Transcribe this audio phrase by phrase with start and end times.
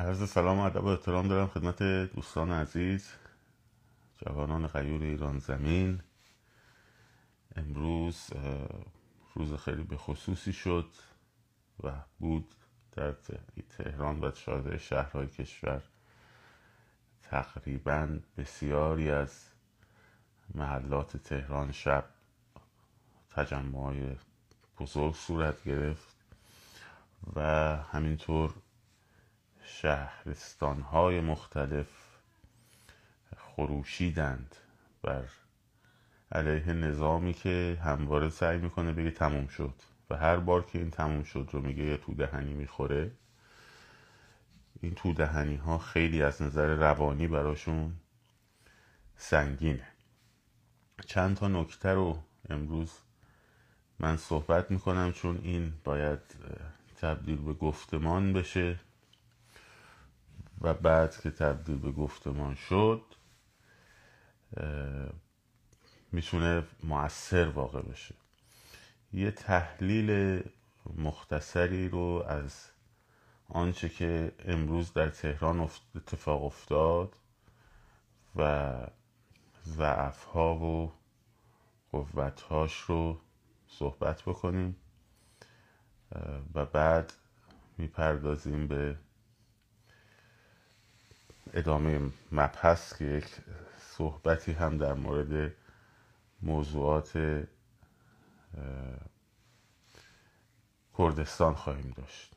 [0.00, 3.12] عرض سلام و ادب و احترام دارم خدمت دوستان عزیز
[4.18, 6.00] جوانان غیور ایران زمین.
[7.56, 8.30] امروز
[9.34, 10.86] روز خیلی به خصوصی شد
[11.82, 12.54] و بود
[12.92, 13.14] در
[13.78, 15.82] تهران و شاهده شهرهای کشور.
[17.22, 19.44] تقریبا بسیاری از
[20.54, 22.04] محلات تهران شب
[23.30, 24.16] تجمع
[24.78, 26.16] بزرگ صورت گرفت
[27.36, 27.40] و
[27.76, 28.54] همینطور
[29.78, 31.86] شهرستان های مختلف
[33.36, 34.56] خروشیدند
[35.02, 35.24] بر
[36.32, 39.74] علیه نظامی که همواره سعی می‌کنه بگه تموم شد.
[40.10, 43.10] و هر بار که این تموم شد رو میگه یه تو دهنی می‌خوره.
[44.80, 47.92] این تو دهنی ها خیلی از نظر روانی براشون
[49.16, 49.88] سنگینه.
[51.06, 52.92] چند تا نکته رو امروز
[53.98, 56.20] من صحبت می‌کنم چون این باید
[57.00, 58.78] تبدیل به گفتمان بشه.
[60.60, 63.02] و بعد که تبدیل به گفتمان شد
[66.12, 68.14] می‌تونه مؤثر واقع بشه.
[69.12, 70.42] یه تحلیل
[70.96, 72.66] مختصری رو از
[73.48, 75.60] آنچه که امروز در تهران
[75.94, 77.16] اتفاق افتاد
[78.36, 78.72] و
[79.64, 80.92] ضعفها و
[81.92, 83.20] قوتهاش رو
[83.68, 84.76] صحبت بکنیم
[86.54, 87.12] و بعد
[87.78, 88.96] می‌پردازیم به
[91.54, 92.00] ادامه
[92.32, 93.26] مبحث که یک
[93.78, 95.52] صحبتی هم در مورد
[96.42, 97.42] موضوعات
[100.98, 102.34] کردستان خواهیم داشت.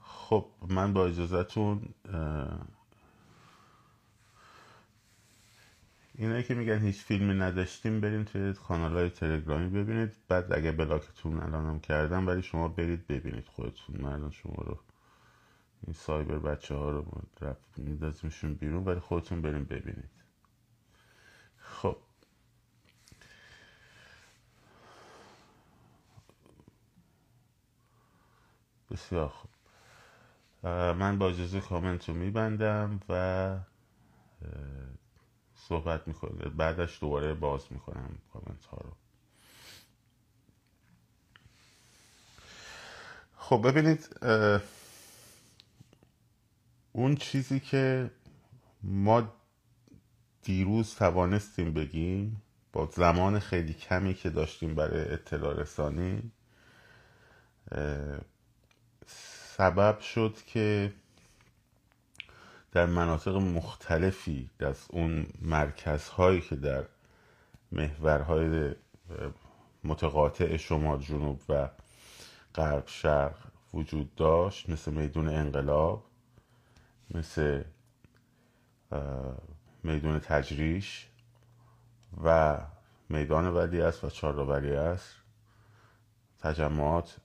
[0.00, 1.94] خب من با اجازهتون
[6.14, 10.12] اینایی که میگن هیچ فیلمی نداشتیم بریم توی کانال های تلگرامی ببینید.
[10.28, 13.96] بعد اگه بلاکتون الانم کردم ولی شما برید ببینید خودتون.
[14.00, 14.78] من شما رو
[15.86, 17.22] این سایبر بچه ها رو
[17.76, 20.10] میدازیمشون بیرون ولی خودتون بریم ببینید.
[21.58, 21.96] خب.
[28.90, 29.50] بسیار خوب.
[30.72, 33.58] من با اجازه کامنت رو میبندم و
[35.54, 38.92] صحبت می‌کنه بعدش دوباره باز می‌کنم کامنت ها رو.
[43.36, 44.16] خب ببینید
[46.96, 48.10] اون چیزی که
[48.82, 49.32] ما
[50.42, 56.32] دیروز توانستیم بگیم با زمان خیلی کمی که داشتیم برای اطلاع رسانی
[59.56, 60.92] سبب شد که
[62.72, 66.84] در مناطق مختلفی از اون مرکزهایی که در
[67.72, 68.74] محورهای
[69.84, 71.68] متقاطع شمال جنوب و
[72.54, 73.36] غرب شرق
[73.74, 76.04] وجود داشت مثل میدون انقلاب
[77.10, 77.64] مثل
[79.82, 81.08] میدون تجریش
[82.24, 82.58] و
[83.08, 85.14] میدان ولی است و چهار ولی است.
[86.40, 87.16] تجمعات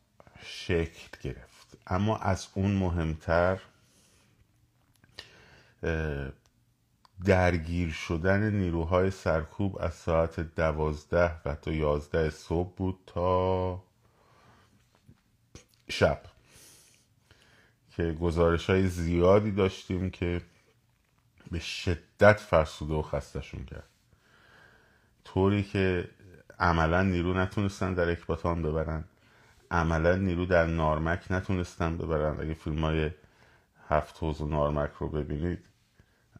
[0.42, 1.78] شکل گرفت.
[1.88, 3.62] اما از اون مهمتر
[7.26, 13.84] درگیر شدن نیروهای سرکوب از ساعت دوازده و تا یازده صبح بود تا
[15.90, 16.22] شب.
[18.00, 20.42] که گزارش های زیادی داشتیم که
[21.52, 23.90] به شدت فرسوده و خستشون کرد.
[25.26, 26.10] طوری که
[26.60, 29.04] عملا نیرو نتونستن در اکباتان ببرن.
[29.72, 32.42] عملا نیرو در نارمک نتونستن ببرن.
[32.42, 33.12] اگه فیلم های
[33.90, 35.66] هفت و نارمک رو ببینید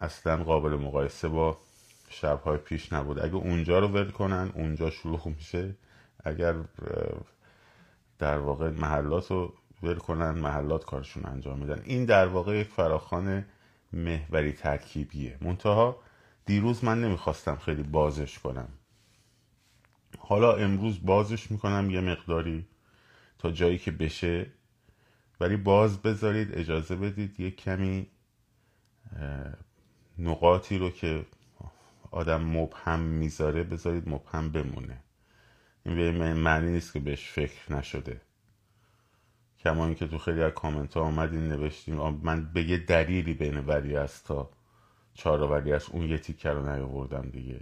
[0.02, 1.58] اصلا قابل مقایسه با
[2.10, 3.20] شبهای پیش نبود.
[3.20, 5.76] اگه اونجا رو ول کنن اونجا شلوغ میشه.
[6.24, 6.56] اگر
[8.20, 9.54] در واقع محلات رو
[9.84, 11.82] ول کنن محلات کارشون انجام میدن.
[11.86, 13.46] این در واقع یک فراخان
[13.94, 15.38] محوری ترکیبیه.
[15.42, 16.00] منتها
[16.46, 18.70] دیروز من نمی‌خواستم خیلی بازش کنم.
[20.20, 22.66] حالا امروز بازش می‌کنم یه مقداری
[23.38, 24.46] تا جایی که بشه.
[25.40, 28.08] ولی باز بذارید اجازه بدید یه کمی
[30.18, 31.26] نقاطی رو که
[32.12, 34.98] آدم مبهم می‌ذاره بذارید مبهم بمونه.
[35.86, 38.22] این به معنی نیست که بهش فکر نشده.
[39.60, 43.96] کما اینکه تو خیلی از کامنت ها آمدین نوشتیم من به یه دلیلی بین ولی
[43.96, 44.50] است تا
[45.14, 47.62] چهار ولی است اون یه تیکه رو نیاوردم دیگه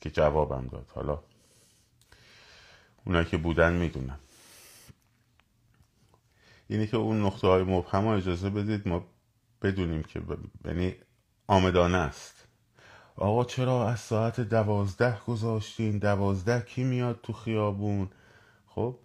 [0.00, 0.90] که جوابم داد.
[0.94, 1.18] حالا
[3.04, 4.18] اونایی که بودن می‌دونن.
[6.68, 9.06] اینه که اون نقطه های مبهم ها اجازه بدید ما
[9.62, 10.22] بدونیم که
[10.64, 10.94] یعنی
[11.46, 12.44] آمدانه است.
[13.16, 18.10] آقا چرا از ساعت دوازده گذاشتین؟ دوازده کی میاد تو خیابون؟
[18.66, 18.96] خب؟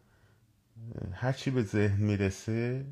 [1.13, 2.85] هرچی به ذهن می‌رسه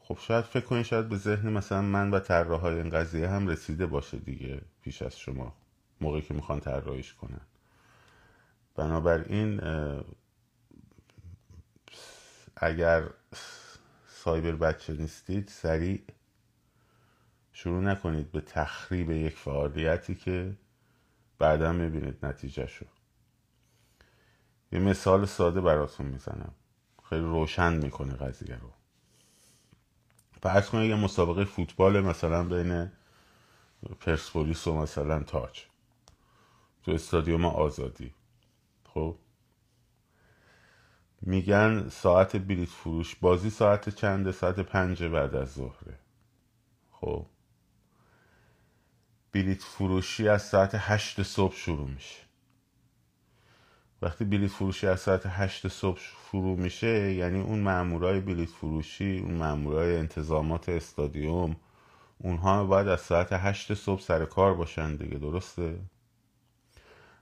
[0.00, 3.86] خب شاید فکر کنید شاید به ذهن مثلا من و طراحهای این قضیه هم رسیده
[3.86, 5.54] باشه دیگه پیش از شما
[6.00, 7.40] موقعی که می‌خوان طراحیش کنن.
[8.76, 9.60] بنابراین
[12.56, 13.10] اگر
[14.08, 16.02] سایبر بچه نیستید سریع
[17.52, 20.56] شروع نکنید به تخریب یک فعالیتی که
[21.38, 22.86] بعدا می‌بینید نتیجه شو
[24.72, 26.54] یه مثال ساده براتون می‌زنم.
[27.08, 28.72] خیلی روشن می‌کنه قضیه رو.
[30.42, 32.92] فرض کنید یه مسابقه فوتبال مثلا بین
[34.00, 35.64] پرسپولیس و مثلا تاج
[36.82, 38.14] تو استادیوم آزادی.
[38.94, 39.18] خب؟
[41.22, 45.98] میگن ساعت بلیت فروش بازی ساعت چنده؟ ساعت پنج بعد از ظهره.
[46.90, 47.26] خب؟
[49.32, 52.25] بلیت فروشی از ساعت هشت صبح شروع میشه.
[54.02, 59.34] وقتی بلیت فروشی از ساعت هشت صبح شروع میشه یعنی اون مامورای بلیت فروشی اون
[59.34, 61.56] مامورای انتظامات استادیوم
[62.18, 65.78] اونها باید از ساعت هشت صبح سر کار باشن دیگه درسته؟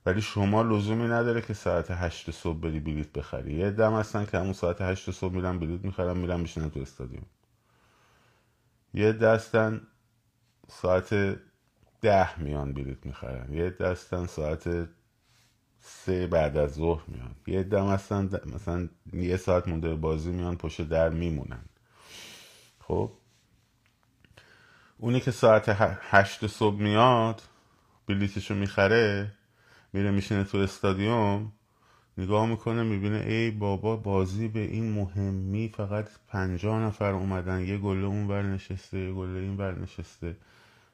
[0.06, 3.54] ولی شما لزومی نداره که ساعت هشت صبح بری بلیت بخری.
[3.54, 7.26] یه دم هستن که همون ساعت هشت صبح میرن بلیت می‌خرن میرن میشنن تو استادیوم.
[8.94, 9.80] یه دستن
[10.68, 11.38] ساعت
[12.00, 13.52] ده میان بلیت می‌خرن.
[13.52, 14.88] یه دستن ساعت
[15.86, 17.34] سه بعد از ظهر میان.
[17.46, 21.64] یه دم هستن مثلا یه ساعت مونده بازی میان پشت در میمونن.
[22.80, 23.10] خب؟
[24.98, 25.64] اونی که ساعت
[26.00, 27.42] هشت صبح میاد
[28.06, 29.32] بلیتشو می‌خره
[29.92, 31.52] میره میشینه تو استادیوم
[32.18, 37.60] نگاه می‌کنه می‌بینه ای بابا بازی به این مهمی فقط پنجاه نفر اومدن.
[37.60, 40.36] یه گله اون بر نشسته یه گله این بر نشسته.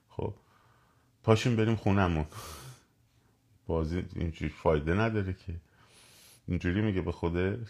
[0.09, 0.35] خب؟
[1.23, 2.25] پاشیم بریم خونمون
[3.71, 5.55] بازی اینجوری فایده نداره که.
[6.49, 7.69] اینجوری میگه به خودش.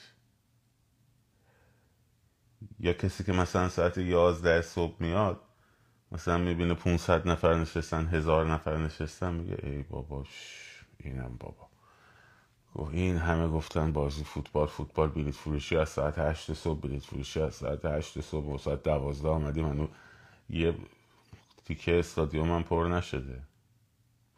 [2.81, 5.41] یا کسی که مثلا ساعت یازده صبح میاد
[6.13, 10.25] مثلا می‌بینه 500 نفر نشستن هزار نفر نشستن میگه ای بابا
[10.99, 11.71] اینم بابا.
[12.93, 17.55] این همه گفتن بازی فوتبال فوتبال بلیت فروشی از ساعت هشت صبح بلیت فروشی از
[17.55, 19.89] ساعت هشت صبح و ساعت دوازده آمدیم هنو
[20.51, 20.75] یه
[21.65, 23.43] تیکه استادیوم هم پر نشده.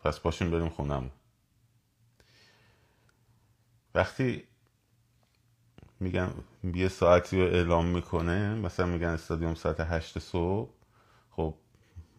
[0.05, 1.11] پس باشیم بریم خونم
[3.95, 4.45] وقتی
[6.01, 6.35] میگن
[6.75, 10.71] یه ساعتی رو اعلام می‌کنه مثلا میگن استادیوم ساعت هشت صبح
[11.31, 11.55] خب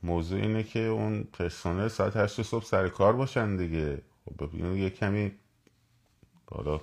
[0.04, 4.02] موضوع اینه که اون پرسنل ساعت هشت صبح سر کار باشن دیگه.
[4.26, 5.32] خب ببینید یه کمی
[6.52, 6.82] حالا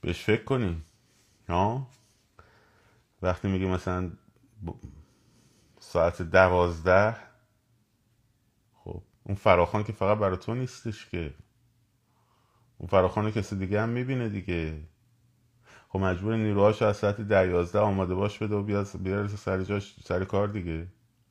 [0.00, 0.84] بهش فکر کنیم.
[1.48, 1.86] ها؟
[3.22, 4.10] وقتی میگه مثلا
[5.80, 7.16] ساعت دوازده
[8.84, 11.34] خب اون فراخان که فقط برای تو نیستش که.
[12.78, 14.80] اون فراخان کسی دیگه هم می‌بینه دیگه
[15.88, 19.96] خب مجبور نیروهاش از ساعت ده یازده آماده باش بده و بیاد بیاد سر جاش
[20.04, 20.86] سر کار دیگه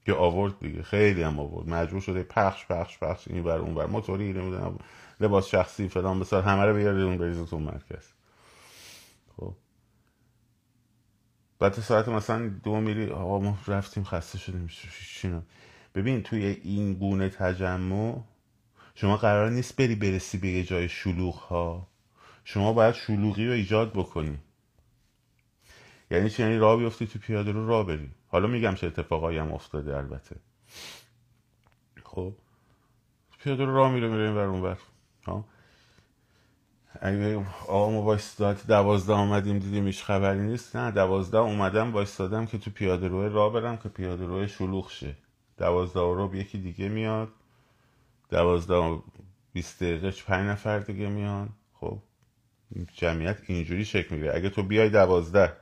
[0.05, 3.85] که آورد دیگه خیلی هم آورد مجبور شده پخش پخش پخش این بر اون بر
[3.85, 4.77] موتوری نمی‌دونم
[5.19, 8.13] لباس شخصی فلان بسار همه رو بیاره اون بریز تو مرکز
[9.37, 9.53] خب
[11.59, 14.69] بعد ساعت مثلا دو میری آقا ما رفتیم خسته شدیم
[15.95, 18.21] ببین توی این گونه تجمع
[18.95, 21.87] شما قرار نیست بری برسی به یه جای شلوغ ها
[22.43, 24.37] شما باید شلوغی رو ایجاد بکنی.
[26.11, 28.11] یعنی چی؟ یعنی راه بیفتی تو پیاده رو راه بری.
[28.27, 30.35] حالا میگم چه اتفاقایی هم افتاده البته.
[32.03, 32.33] خب؟
[33.39, 34.77] پیاده رو راه میره میره این اون بر
[37.01, 40.75] اگه آقا ما وایستاد دوازده آمدیم دیدیم هیچ خبری نیست.
[40.75, 45.15] نه دوازده اومدم وایستادم که تو پیاده روی راه برم که پیاده روی شلوغ شه.
[45.57, 47.29] دوازده رو یکی دیگه میاد.
[48.29, 48.99] دوازده
[49.53, 51.49] بیست دقیقه پنج نفر دیگه میان.
[51.73, 52.01] خب
[52.93, 54.35] جمعیت اینجوری شکل می‌گیره.
[54.35, 55.53] اگه تو بیای دوازده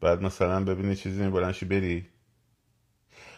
[0.00, 2.06] بعد مثلا ببینی چیزی میبرنشی بری.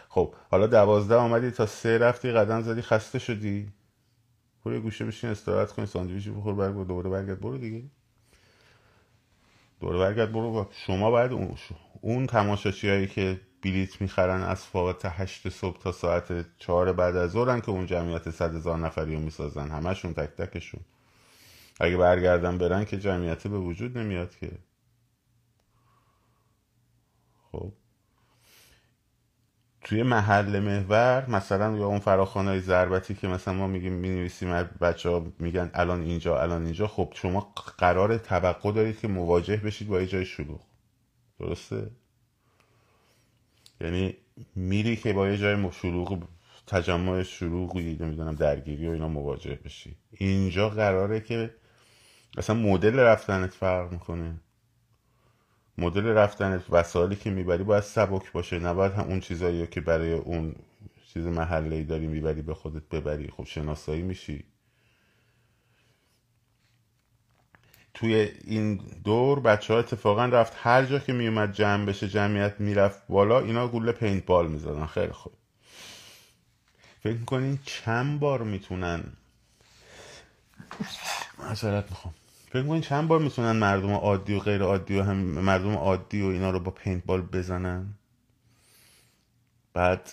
[0.09, 3.73] خب حالا دوازده آمدی تا سه رفتی قدم زدی خسته شدی.
[4.65, 7.85] برو گوشه بشین استراحت کنی ساندویچ بخور برگ دوباره برگرد برو دیگه.
[9.81, 10.69] دوباره برگرد برو.
[10.87, 11.57] شما باید اون,
[12.01, 17.31] اون تماشاچی هایی که بلیت می‌خرن از ساعت هشت صبح تا ساعت چهار بعد از
[17.31, 19.71] ظهرن که اون جمعیت صد هزار نفری رو می‌سازن.
[19.71, 20.81] همشون تک تکشون.
[21.81, 24.51] اگه برگردن برن که جمعیت به وجود نمیاد که.
[27.53, 27.73] خب.
[29.81, 35.09] توی محل محور مثلا یا اون فراخانه های ضربتی که مثلا ما میگیم می‌نویسیم بچه
[35.09, 36.87] ها میگن الان اینجا الان اینجا.
[36.87, 40.61] خب شما قرار توقع دارید که مواجه بشید با یه جای شلوغ.
[41.39, 41.91] درسته؟
[43.81, 44.17] یعنی
[44.57, 46.23] میری که با یه جای شلوغ
[46.67, 49.97] تجمع شلوغی نمی‌دونم درگیری و اینا مواجه بشی.
[50.11, 51.55] اینجا قراره که
[52.39, 54.41] اصلا مدل رفتنت فرق می‌کنه.
[55.79, 58.59] مدل رفتن وسایلی که می‌بری باید سبک باشه.
[58.59, 60.55] نباید هم اون چیزایی که برای اون
[61.15, 63.29] چیز محله ای داری می‌بری به خودت ببری.
[63.29, 64.45] خب شناسایی میشی.
[67.95, 73.03] توی این دور بچه ها اتفاقا رفت هر جا که میومد جمع بشه جمعیت می‌رفت
[73.09, 74.87] بالا اینا گوله پینت بال می‌زدن.
[74.87, 75.33] خیلی خوب.
[77.03, 79.05] فکر می‌کنین چند بار می‌تونن؟
[81.39, 82.15] معذرت می‌خوام.
[82.49, 86.27] فکر می‌کنین چند بار می‌تونن مردم عادی و غیر عادی و هم مردم عادی و
[86.27, 87.95] اینا رو با پینت بال بزنن؟
[89.73, 90.13] بعد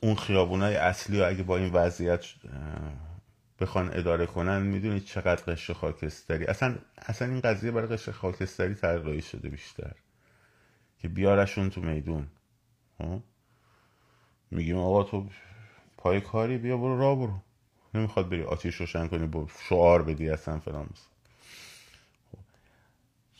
[0.00, 2.24] اون خیابونای اصلی و اگه با این وضعیت
[3.62, 6.44] بخوان اداره کنن می‌دونید چقدر قشر خاکستری.
[6.44, 9.92] اصلا اصلا این قضیه برای قشر خاکستری طراحی شده بیشتر.
[10.98, 12.26] که بیارشون تو میدون.
[13.00, 13.22] ها؟
[14.50, 15.26] میگیم آقا تو
[15.96, 17.40] پای کاری بیا برو را برو.
[17.94, 20.88] نمی‌خواد بری آتیش روشن کنی برو شعار بدی اصلا فلان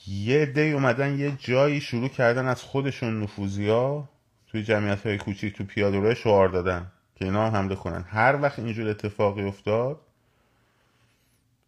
[0.06, 4.08] یه دی اومدن یه جایی شروع کردن از خودشون نفوزی ها
[4.46, 6.92] توی جمعیت های کوچیک تو پیاده شعار دادن.
[7.14, 8.04] که اینا حمله کنن.
[8.08, 10.00] هر وقت اینجور اتفاقی افتاد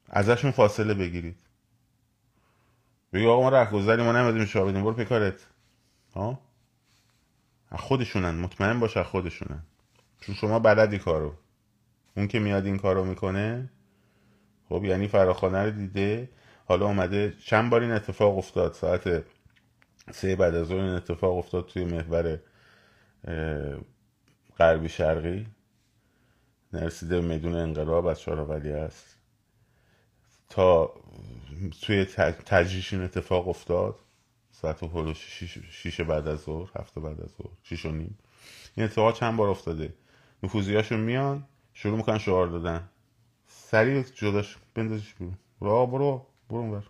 [0.08, 1.36] ازشون فاصله بگیرید.
[3.12, 5.46] بگی آقا ما رهگذری ما نمیدیم شعار بدیم برو پیکارت
[6.14, 6.40] ها؟
[7.72, 8.34] خودشونن.
[8.34, 9.62] مطمئن باش خودشونن.
[10.20, 11.34] چون شما بلدی کارو.
[12.16, 13.70] اون که میاد این کارو می‌کنه
[14.68, 16.28] خب یعنی فراخانه رو دیده.
[16.66, 19.24] حالا اومده چند بار این اتفاق افتاد؟ ساعت
[20.12, 22.38] سه بعد از این اتفاق افتاد توی محور
[24.58, 25.46] غربی شرقی.
[26.72, 29.18] نرسیده میدون انقلاب از ولی است
[30.48, 30.94] تا
[31.82, 32.04] توی
[32.46, 34.00] تجریش این اتفاق افتاد.
[34.52, 35.14] ساعت و
[35.70, 38.18] شیش, بعد از ظهر هفته بعد از ظهر شیش و نیم.
[38.74, 39.94] این اتفاق چند بار افتاده؟
[40.42, 42.88] نفوزیاشون میان شروع می‌کنن شعار دادن.
[43.46, 46.82] سریع جداش بندازش برو برو برو برو بر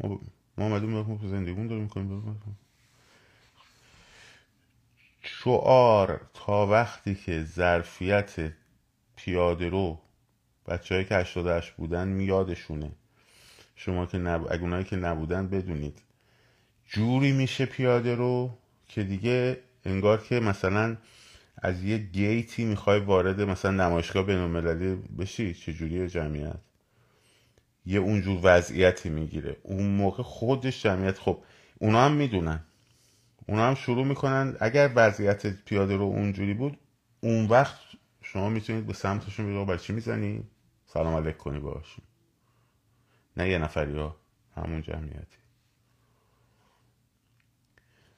[0.00, 0.20] ما
[0.58, 2.58] ما اومدیم زندگیمون داریم می‌کنیم.
[5.22, 8.52] شعار تا وقتی که ظرفیت
[9.16, 10.00] پیاده رو
[10.68, 12.92] بچه که 88 بودن میادشونه.
[13.76, 14.46] شما که نب...
[14.50, 16.02] اگونایی که نبودن بدونید.
[16.86, 20.96] جوری میشه پیاده رو که دیگه انگار که مثلا
[21.62, 26.56] از یه گیتی می‌خوای وارد مثلا نمایشگاه بینالمللی بشی چجوری جمعیت؟
[27.86, 29.56] یه اونجور وضعیتی می‌گیره.
[29.62, 31.42] اون موقع خودش جمعیت خب
[31.78, 32.60] اونا هم می‌دونن.
[33.48, 34.56] اونا هم شروع می‌کنن.
[34.60, 36.78] اگر وضعیت پیاده رو اونجوری بود
[37.20, 37.76] اون وقت
[38.22, 40.44] شما می‌تونید به سمتشون برای چی می‌زنی؟
[40.94, 42.04] سلام علیک کنی باشون
[43.36, 44.16] نه یه نفری ها
[44.56, 45.38] همون جمعیتی.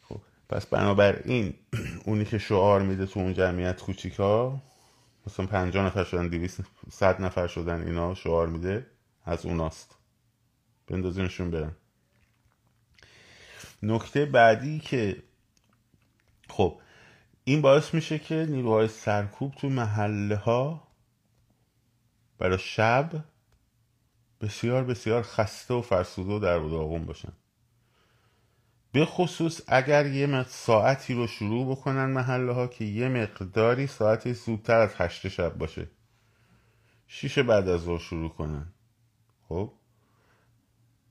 [0.02, 1.54] خب پس بنابراین
[2.04, 4.62] اونی که شعار میده تو اون جمعیت کوچیکا
[5.26, 8.86] مثلا پنجاه نفر شدن دیویست صد نفر شدن اینا شعار میده
[9.24, 9.96] از اوناست.
[10.86, 11.76] بندازینشون برن.
[13.82, 15.22] نکته بعدی که
[16.48, 16.80] خب
[17.44, 20.85] این باعث میشه که نیروهای سرکوب تو محله ها
[22.38, 23.24] برای شب
[24.40, 27.32] بسیار بسیار خسته و فرسوده و در داغون باشن.
[28.92, 34.80] به خصوص اگر یه ساعتی رو شروع بکنن محله ها که یه مقداری ساعتی زودتر
[34.80, 35.86] از هشت شب باشه.
[37.06, 38.66] شیش بعد از ظهر شروع کنن.
[39.48, 39.72] خب؟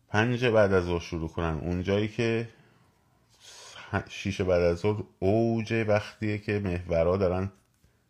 [0.10, 1.60] پنج بعد از ظهر شروع کنن.
[1.60, 2.50] اونجایی که
[4.10, 7.52] شیش بعد از ظهر اوج وقتیه که محورها دارن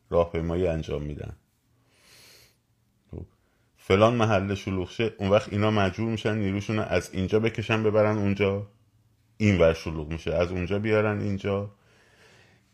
[0.10, 1.36] راهپیمایی انجام میدن.
[3.88, 8.68] فلان محله شلوغ شه اون وقت اینا مجبور میشن نیروشون از اینجا بکشن ببرن اونجا.
[9.38, 11.76] این ور شلوغ میشه از اونجا بیارن اینجا.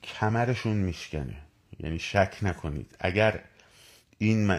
[0.04, 1.38] کمرشون میشکنه.
[1.80, 2.96] یعنی شک نکنید.
[3.00, 3.44] اگر
[4.18, 4.52] این,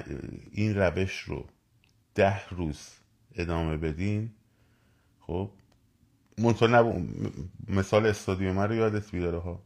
[0.52, 1.46] این روش رو
[2.14, 2.88] ده روز
[3.34, 4.30] ادامه بدین
[5.20, 5.50] خب
[6.38, 7.06] منطقه نب...
[7.68, 9.62] مثال استادیوم رو یادت بیاره ها.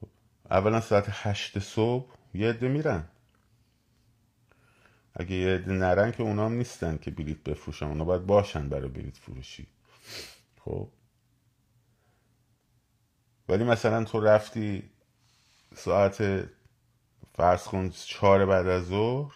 [0.00, 0.08] خب.
[0.50, 3.04] اولا ساعت هشت صبح یه عده میرن.
[5.14, 7.86] اگه یه عده نرن که اونا هم نیستن که بلیت بفروشن.
[7.86, 9.66] اونا باید باشن برای بلیت فروشی.
[10.60, 10.88] خب؟
[13.48, 14.90] ولی مثلا تو رفتی
[15.74, 16.48] ساعت
[17.34, 19.32] فرض کن چهار بعد از ظهر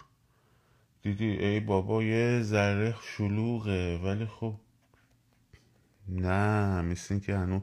[1.02, 3.99] دیدی ای بابا یه ذره شلوغه.
[3.99, 4.54] ولی خب
[6.09, 7.61] نه مثل که هنو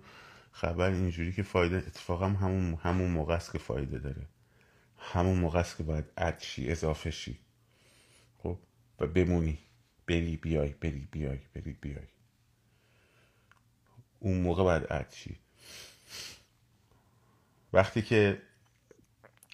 [0.51, 4.27] خبر اینجوری که فایده اتفاقا همون همون موقع است که فایده داره.
[4.97, 7.39] همون موقع است که باید اد شی اضافه شی.
[8.99, 9.59] و بمونی.
[10.07, 12.07] بری بیای بری بیای بری بیای.
[14.19, 15.39] اون موقع باید اد شی.
[17.73, 18.41] وقتی که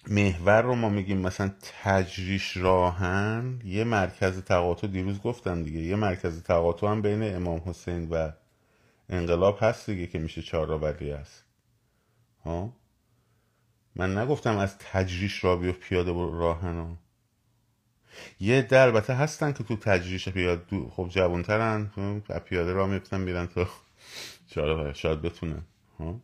[0.06, 5.80] محور رو ما میگیم مثلا تجریش راهن یه مرکز تقاطع دیروز گفتم دیگه.
[5.80, 8.32] یه مرکز تقاطع هم بین امام حسین و
[9.08, 11.44] انقلاب هست دیگه که میشه چهار ولی است.
[12.44, 12.72] ها؟
[13.96, 16.96] من نگفتم از تجریش را بیفت پیاده راهن ها.
[18.40, 21.90] یه در البته هستن که تو تجریش پیاده خب جوانترن
[22.44, 23.66] پیاده را میفتن میرن تو
[24.94, 25.62] شاید بتونن
[25.98, 26.20] ها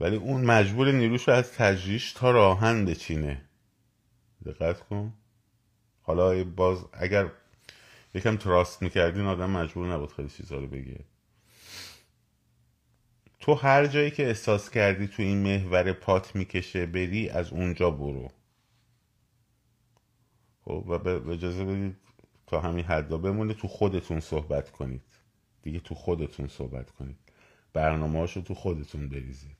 [0.00, 3.42] ولی اون مجبور نیروش رو از تجریش تا راهن بچینه.
[4.46, 5.12] دقت کن.
[6.02, 7.30] حالا باز اگر
[8.14, 11.00] یکم تراست می‌کردین آدم مجبور نبود خیلی چیزا رو بگه.
[13.40, 18.30] تو هر جایی که احساس کردی تو این محور پات می‌کشه بری از اونجا برو.
[20.66, 21.96] خب و به اجازه بدید
[22.46, 25.02] تا همین حدا بمونه تو خودتون صحبت کنید.
[25.62, 27.16] دیگه تو خودتون صحبت کنید.
[27.72, 29.56] برنامه رو تو خودتون بریزید.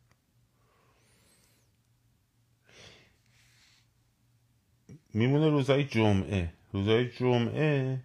[5.15, 6.53] میمونه روزای جمعه.
[6.73, 8.01] روزای جمعه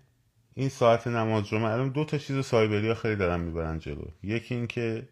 [0.54, 4.06] این ساعت نماز جمعه الان دو تا چیز سایبری ها خیلی دارن می‌برن جلو.
[4.24, 5.08] یکی این که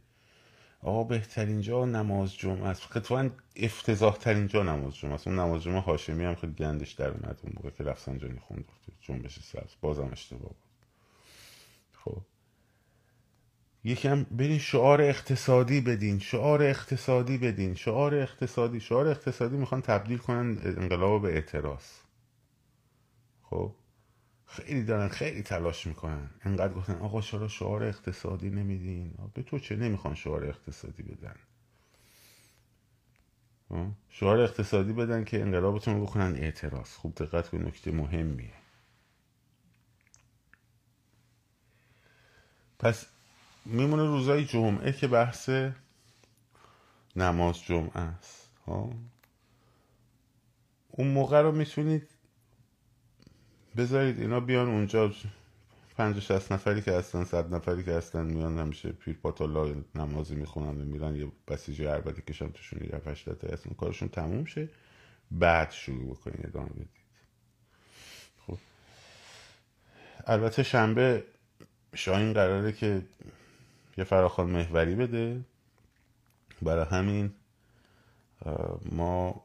[0.82, 2.98] آقا بهترین جا نماز جمعه است.
[2.98, 5.28] اتفاقا افتضاح ترین جا نماز جمعه است.
[5.28, 7.40] اون نماز جمعه هاشمی هم خیلی گندش در اومد.
[7.44, 8.66] اون موقع که رفسنجانی خوند
[9.02, 10.56] جنبش سبز بازم اشتباه بود.
[11.94, 12.22] خب.
[13.84, 16.20] یکم برین شعار اقتصادی بدین.
[16.20, 17.76] شعار اقتصادی بدین.
[17.76, 18.80] شعار اقتصادی.
[18.80, 21.86] شعار اقتصادی می‌خوان تبدیل کنن انقلاب به اعتراض.
[23.44, 23.72] خب.
[24.50, 26.30] خیلی دارن خیلی تلاش می‌کنن.
[26.42, 31.36] انقدر گفتن آقا چرا شعار اقتصادی نمیدین؟ به تو چه نمی‌خوان شعار اقتصادی بدن؟
[34.10, 36.90] شعار اقتصادی بدن که انقلابتون رو بکنن اعتراض.
[36.90, 38.54] خوب دقت به نکته مهمیه.
[42.80, 43.06] پس
[43.66, 45.50] میمونه روزای جمعه که بحث
[47.16, 48.50] نماز جمعه است.
[48.68, 48.94] ها؟
[50.90, 52.10] اون موقع رو می‌تونید
[53.80, 55.12] بذارید اینا بیان اونجا
[55.98, 60.36] پنج و شست نفری که هستن صد نفری که هستن میان همیشه پیر پاتالا نمازی
[60.36, 63.74] می‌خونن و میرن یه بسیجی عربده کشن توشون یه هشت تا هستن.
[63.74, 64.70] کارشون تموم شه
[65.32, 66.90] بعد شروع بکنید ادامه بدید.
[68.48, 68.58] خب.
[70.26, 71.24] البته شنبه
[71.96, 73.02] شاهین قراره که
[73.98, 75.42] یه فراخوان محوری بده.
[76.62, 77.32] برای همین
[78.92, 79.44] ما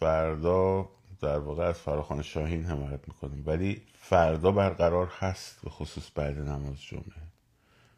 [0.00, 0.88] فردا
[1.20, 3.42] در واقع از فراخوان شاهین حمایت می‌کنیم.
[3.46, 7.28] ولی فردا برقرار هست به خصوص بعد نماز جمعه.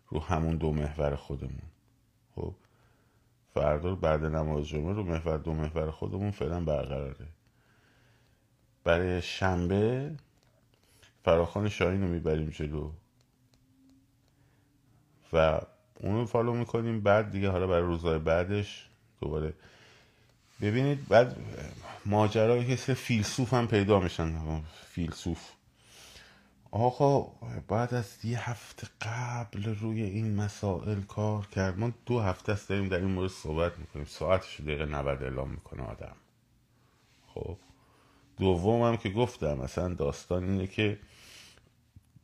[0.09, 1.63] رو همون دو محور خودمون.
[2.35, 2.55] خب؟
[3.55, 7.27] فردا بعد نماز جمعه رو محور دو محور خودمون فعلا برقراره.
[8.85, 10.17] برای شنبه
[11.25, 12.93] فراخوان شاهین رو می‌بریم جلو.
[15.33, 15.61] و
[16.01, 17.01] اونو فالو می‌کنیم.
[17.01, 19.55] بعد دیگه حالا برای روزهای بعدش دوباره
[20.61, 21.37] ببینید بعد
[22.07, 25.51] ماجرای کسی فیلسوف هم پیدا میشن فیلسوف.
[26.71, 27.23] آقا
[27.69, 31.79] بعد از یه هفته قبل روی این مسائل کار کرد.
[31.79, 34.05] ما دو هفته است داریم در این مورد صحبت می‌کنیم.
[34.05, 36.17] ساعتش دقیقه 90 اعلام می‌کنه آدم.
[37.27, 37.57] خب؟
[38.39, 40.99] دوم هم که گفتم مثلا داستان اینه که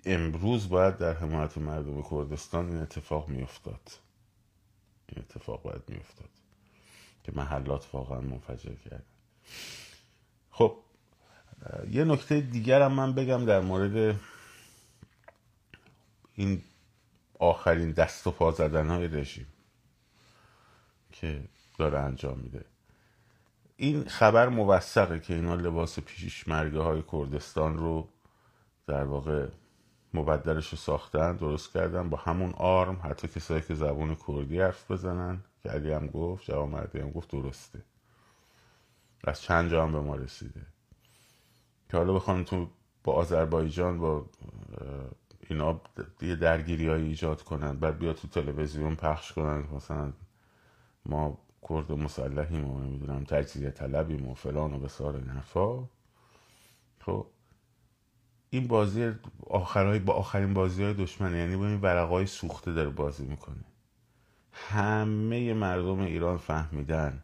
[0.05, 3.91] امروز باید در حمایت مردم کردستان این اتفاق میافتاد.
[5.09, 6.29] این اتفاق باید میافتاد.
[7.27, 9.07] که محلات واقعا منفجر کرد
[10.51, 10.77] خب
[11.91, 14.21] یه نکته دیگر هم من بگم در مورد
[16.35, 16.63] این
[17.39, 19.47] آخرین دست و پا زدن های رژیم
[21.13, 21.45] که
[21.79, 22.65] داره انجام میده.
[23.77, 28.09] این خبر موثقه که اینا لباس پیشمرگه های کردستان رو
[28.87, 29.49] در واقع
[30.15, 32.11] مبدلش رو ساختن درست کردن.
[32.11, 35.43] با همون آرم حتی کسایی که زبون کردی حرف بزنن.
[35.63, 37.83] که علی هم گفت جواب مردی هم گفت درسته.
[39.25, 40.67] از چند جا هم به ما رسیده.
[41.89, 42.69] که حالا بخوان تو
[43.05, 44.27] با آذربایجان با
[45.49, 45.81] اینا
[46.23, 47.77] یه درگیری های ایجاد کنن.
[47.79, 49.65] بعد بیا تو تلویزیون پخش کنن.
[49.73, 50.13] مثلا
[51.07, 51.39] ما
[51.69, 55.85] کرد مسلحیم و نمی‌دونم تجزیه طلبیم و فلان و بسار حرفا.
[57.01, 57.27] خب
[58.57, 59.13] این بازی
[59.47, 61.39] آخرهای با آخرین بازی های دشمنه.
[61.39, 63.65] یعنی با این ورقای سوخته داره بازی می‌کنه.
[64.53, 67.23] همه مردم ایران فهمیدن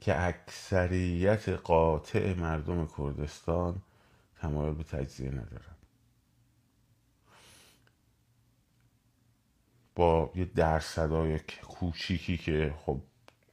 [0.00, 3.82] که اکثریت قاطع مردم کردستان
[4.40, 5.76] تمایل به تجزیه ندارن.
[9.94, 13.00] با یه درصدای کوچیکی که خب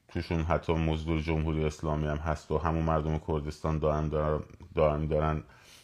[0.08, 4.44] توشون حتی مزدور جمهوری اسلامی هم هست و همون مردم کردستان دارن دارن,
[4.76, 5.44] دارن, دارن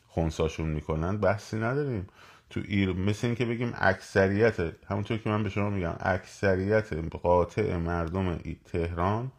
[0.09, 2.07] خونساشون می‌کنن بحثی نداریم.
[2.49, 7.75] تو ایر مثل این که بگیم اکثریت همونطور که من به شما میگم اکثریت قاطع
[7.75, 9.31] مردم تهران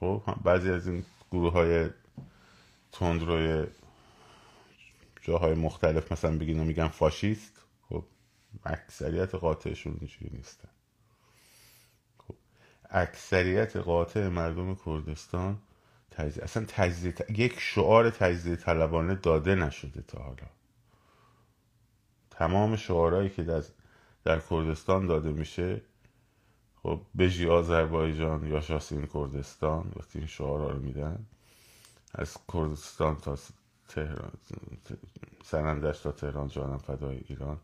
[0.00, 1.90] خب بعضی از این گروه های
[2.92, 3.66] تندروی
[5.22, 8.04] جاهای مختلف مثلا بگین و میگن فاشیست خب
[8.64, 10.68] اکثریت قاطعشون اینجوری نیستن.
[12.18, 12.34] خب
[12.90, 15.58] اکثریت قاطع مردم کردستان
[16.16, 20.46] تجزیه اصلا تجزیه یک شعار تجزیه طلبانه داده نشده تا حالا.
[22.30, 23.62] تمام شعارهایی که در,
[24.24, 25.80] در کردستان داده میشه
[26.82, 31.26] خب بژی آذربایجان یا شاسین کردستان وقتی این شعارها رو میدن
[32.14, 33.38] از کردستان تا
[33.88, 34.32] تهران
[35.44, 37.60] سنندش تا تهران جانم فدای ایران.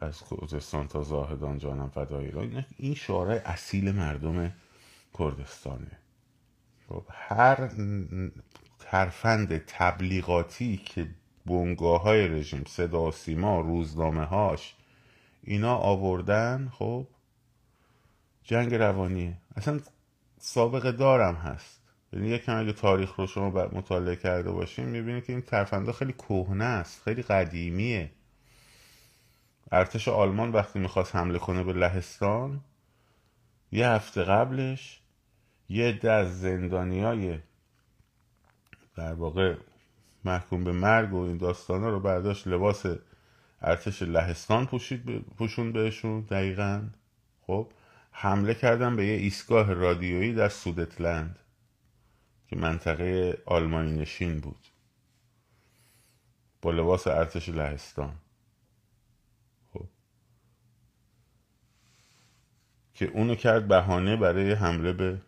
[0.00, 2.64] از کردستان تا زاهدان جانم فدای ایران.
[2.76, 4.52] این شعارهای اصیل مردم
[5.18, 6.01] کردستانه.
[7.10, 7.70] هر
[8.78, 11.08] ترفند تبلیغاتی که
[11.46, 14.74] بنگاه های رژیم صدا سیما روزنامه هاش
[15.44, 17.06] اینا آوردن خب
[18.44, 19.80] جنگ روانیه اصلا
[20.38, 21.80] سابقه دارم هست.
[22.12, 26.64] یعنی یکم اگه تاریخ رو شما مطالعه کرده باشین می‌بینید که این ترفنده خیلی کهنه
[26.64, 28.10] است خیلی قدیمیه.
[29.72, 32.60] ارتش آلمان وقتی می‌خواست حمله کنه به لهستان
[33.72, 35.01] یه هفته قبلش
[35.72, 37.38] یه عده زندانی های
[38.96, 39.56] در واقع
[40.24, 42.86] محکوم به مرگ و این داستانا رو برداشت لباس
[43.62, 46.88] ارتش لهستان پوشید پوشون بهشون دقیقا.
[47.46, 47.72] خب
[48.10, 51.38] حمله کردن به یه ایستگاه رادیویی در سودتلند
[52.46, 54.68] که منطقه آلمانی نشین بود.
[56.62, 58.14] با لباس ارتش لهستان.
[59.72, 59.88] خب.
[62.94, 65.20] که اونو کرد بهانه برای حمله به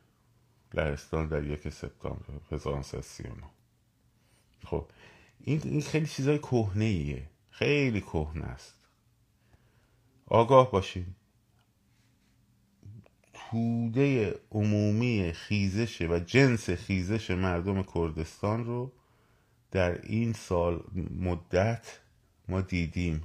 [0.75, 3.35] لهستان در یک سپتامبر 1939
[4.65, 4.87] خب
[5.41, 8.75] این این خیلی چیزای کهنه ایه خیلی کهنه است.
[10.27, 11.07] آگاه باشین.
[13.33, 18.93] توده عمومی خیزش و جنس خیزش مردم کردستان رو
[19.71, 22.01] در این سال مدت
[22.49, 23.23] ما دیدیم.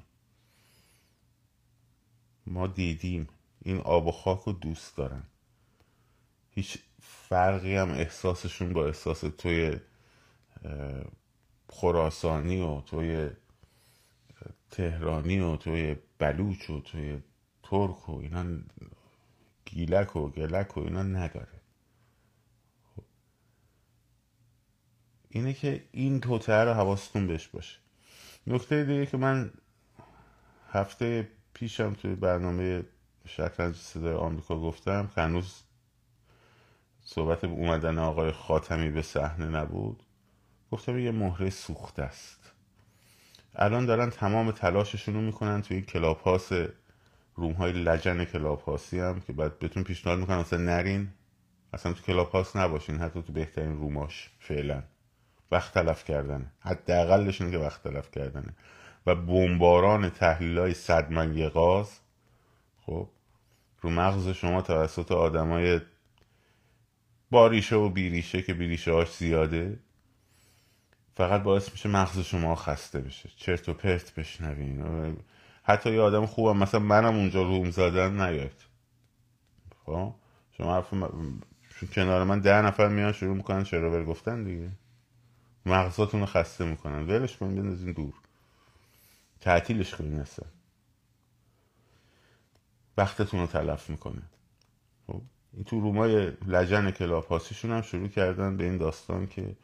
[2.47, 3.27] ما دیدیم.
[3.61, 5.23] این آب و خاک رو دوست دارن.
[6.49, 6.77] هیچ
[7.29, 9.79] فرقی هم احساسشون با احساس توی
[11.69, 13.29] خراسانی و توی
[14.71, 17.19] تهرانی و توی بلوچ و توی
[17.63, 18.45] ترک و اینا
[19.65, 21.61] گیلک و گلک و اینا نداره
[22.95, 23.03] خب.
[25.29, 27.77] اینه که این توتره رو حواستون بهش باشه
[28.47, 29.51] نکته دیگه که من
[30.71, 32.83] هفته پیشم توی برنامه
[33.27, 35.63] شطرنج صدای آمریکا گفتم هنوز
[37.11, 40.03] صحبت اومدن آقای خاتمی به صحنه نبود؟
[40.71, 42.51] گفتم یه مهره سوخته است.
[43.55, 46.53] الان دارن تمام تلاششون رو می‌کنن توی کلاب هاوس
[47.35, 51.09] room های لجن کلاب هاوسی هم که بعد بهتون پیشنهاد می‌کنم اصلا نرین.
[51.73, 54.83] اصلا تو کلاب هاوس نباشین حتی تو بهترین room اش فعلا.
[55.51, 56.51] وقت تلف کردنه.
[56.59, 58.55] حداقلش اینه که وقت تلف کردنه.
[59.05, 61.99] و بمباران تحلیل های صدمنگ غاز
[62.85, 63.07] خب
[63.81, 65.79] رو مغز شما توسط آدمای
[67.31, 69.79] باریشه و بیریشه که بیریشه هاش زیاده
[71.15, 73.29] فقط باعث میشه مغز شما خسته بشه.
[73.35, 75.17] چرت و پرت بشنوین.
[75.63, 78.61] حتی یه آدم خوبم مثلا منم اونجا روم زدن نیاد.
[79.85, 80.13] خب؟
[80.51, 80.93] شما حرف
[81.93, 84.69] کنار من ده نفر میان شروع می‌کنن چرا گفتن دیگه.
[85.65, 87.07] مغزاتون رو خسته می‌کنن.
[87.07, 88.13] ولش کنین بندازین دور.
[89.41, 90.47] تعطیلش کنین اصلا.
[92.97, 94.21] وقتتون رو تلف می‌کنه.
[95.53, 99.55] این تو رومای لجن کلاپاسیشون هم شروع کردن به این داستان که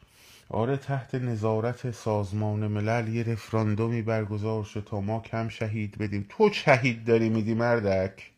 [0.48, 6.26] آره تحت نظارت سازمان ملل یه رفراندومی برگزار شد تا ما کم شهید بدیم.
[6.28, 8.32] تو شهید داری میدی مردک؟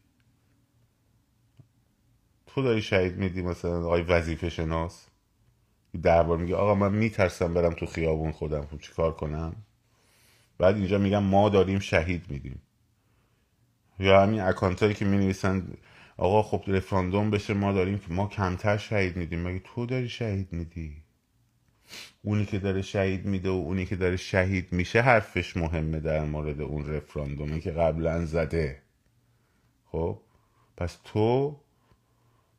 [2.47, 5.07] تو داری شهید میدی مثلا آقای وظیفه شناس؟
[6.03, 9.57] دربار میگه آقا من میترسم برم تو خیابون خودم خب چی کار کنم؟
[10.59, 12.63] بعد اینجا میگم ما داریم شهید میدیم.
[13.99, 15.35] یا همین اکانتایی که می
[16.19, 19.43] آقا خب رفراندوم بشه ما داریم ما کمتر شهید میدیم.
[19.43, 21.03] مگه تو داری شهید میدی؟
[22.23, 26.61] اونی که داره شهید میده و اونی که داره شهید میشه حرفش مهمه در مورد
[26.61, 28.83] اون رفراندومی که قبلا زده.
[29.85, 30.21] خب
[30.77, 31.61] پس تو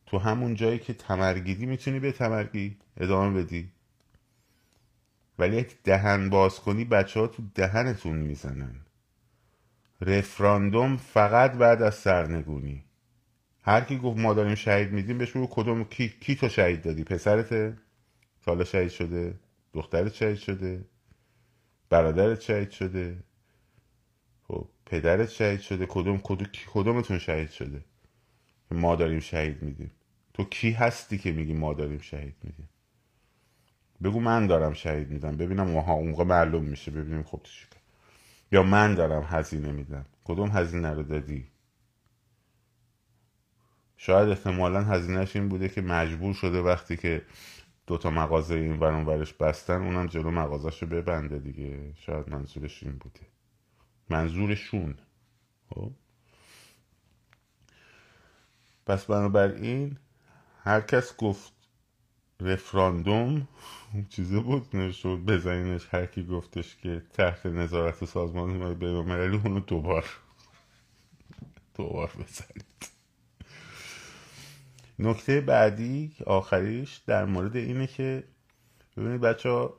[0.06, 3.72] تو همون جایی که تمرگیدی می‌تونی به تمرگی ادامه بدی.
[5.40, 8.76] ولی دهن باز کنی بچه ها تو دهنتون می‌زنن.
[10.02, 12.89] رفراندوم فقط بعد از سرنگونی.
[13.70, 17.06] هر کی گفت ما داریم شهید میدیم بهش بگو کدوم کی, کی تو شهید دادی؟
[17.06, 17.78] پسرته
[18.48, 19.40] حالا شهید شده.
[19.74, 20.86] دخترت شهید شده.
[21.90, 23.24] برادرت شهید شده.
[24.48, 25.86] خب پدرت شهید شده.
[25.86, 27.86] کدوم کدوم کدومتون شهید شده؟
[28.72, 29.92] ما داریم شهید میدیم.
[30.34, 32.70] تو کی هستی که میگی ما داریم شهید میدیم؟
[34.04, 35.38] بگو من دارم شهید میدم.
[35.38, 36.92] ببینم اونها اون موقع معلوم میشه.
[36.92, 37.42] ببینیم خب
[38.52, 40.06] یا من دارم هزینه میدم.
[40.26, 41.48] کدوم هزینه رو دادی؟
[44.02, 47.26] شاید احتمالا هزینهش این بوده که مجبور شده وقتی که
[47.88, 51.94] دوتا مغازه این ورون ورش بستن اونم جلو مغازش رو ببنده دیگه.
[51.96, 53.20] شاید منظورش این بوده.
[54.10, 54.96] منظورشون.
[55.70, 55.92] خب.
[58.86, 59.98] پس بنابراین
[60.64, 61.54] هر کس گفت
[62.42, 63.48] رفراندوم
[64.10, 70.06] چیزه بود نشد بزنینش هر کی گفتش که تحت نظارت سازمان بین المللی اونو دوبار
[71.76, 72.99] دوبار بزنید.
[75.00, 78.24] نکته بعدی آخریش در مورد اینه که
[78.98, 79.78] ببینید بچه ها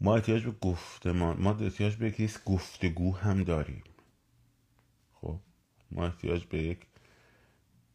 [0.00, 3.82] ما احتیاج به گفتمان ما احتیاج به یک گفتگو هم داریم.
[5.12, 5.38] خب
[5.90, 6.86] ما احتیاج به یک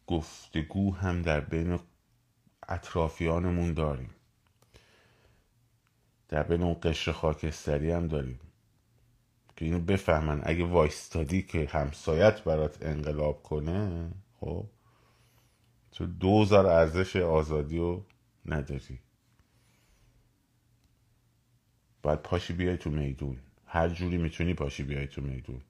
[0.08, 1.80] گفتگو هم در بین
[2.70, 4.10] اطرافیانمون داریم.
[6.30, 8.40] در بین اون قشر خاکستری هم داریم.
[9.56, 10.42] که اینو بفهمن.
[10.44, 14.66] اگه وایستادی که همسایت برات انقلاب کنه خب
[15.94, 18.06] تو دوزار ارزش آزادی رو
[18.46, 19.00] نداری.
[22.04, 23.38] باید پاشی بیای تو میدون.
[23.66, 25.62] هر جوری می‌تونی پاشی بیای تو میدون.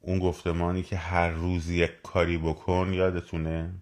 [0.00, 3.74] اون گفتمانی که هر روز یک کاری بکن یادتونه؟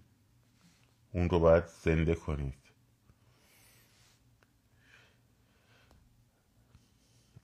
[1.11, 2.55] اون رو باید زنده کنید.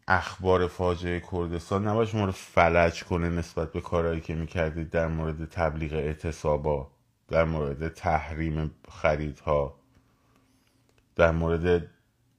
[0.07, 5.45] اخبار فاجعه کردستان نباید شما رو فلج کنه نسبت به کارهایی که می‌کردید در مورد
[5.45, 6.91] تبلیغ اعتصابا.
[7.31, 9.79] در مورد تحریم خریدها
[11.15, 11.89] در مورد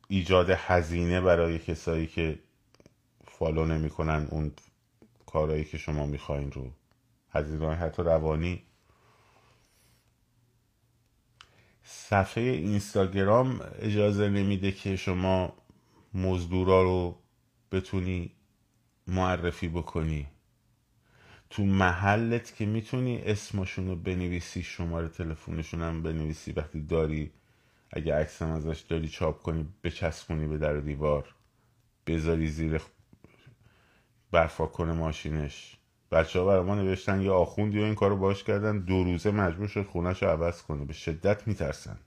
[0.09, 2.39] ایجاد هزینه برای کسایی که
[3.25, 4.53] فالو نمی‌کنن اون
[5.27, 6.71] کارهایی که شما می‌خواین رو.
[7.31, 8.63] هزینه حتی روانی.
[11.83, 15.57] صفحه اینستاگرام اجازه نمیده که شما
[16.15, 17.19] مزدورا رو
[17.73, 18.33] بتونی
[19.07, 20.32] معرفی بکنی.
[21.53, 26.53] تو محلت که می‌تونی اسمشون رو بنویسی شماره تلفنشون هم بنویسی.
[26.53, 27.33] وقتی داری
[27.91, 31.35] اگه عکسم ازش داری چاپ کنی بچسبونی به در دیوار.
[32.07, 32.81] بذاری زیر
[34.31, 35.77] برفا کنه ماشینش.
[36.11, 38.79] بچه ها برای ما نوشتن یه آخوندی و این کارو باش کردن.
[38.79, 40.85] دو روزه مجبور شد خونش رو عوض کنه.
[40.85, 41.99] به شدت میترسن.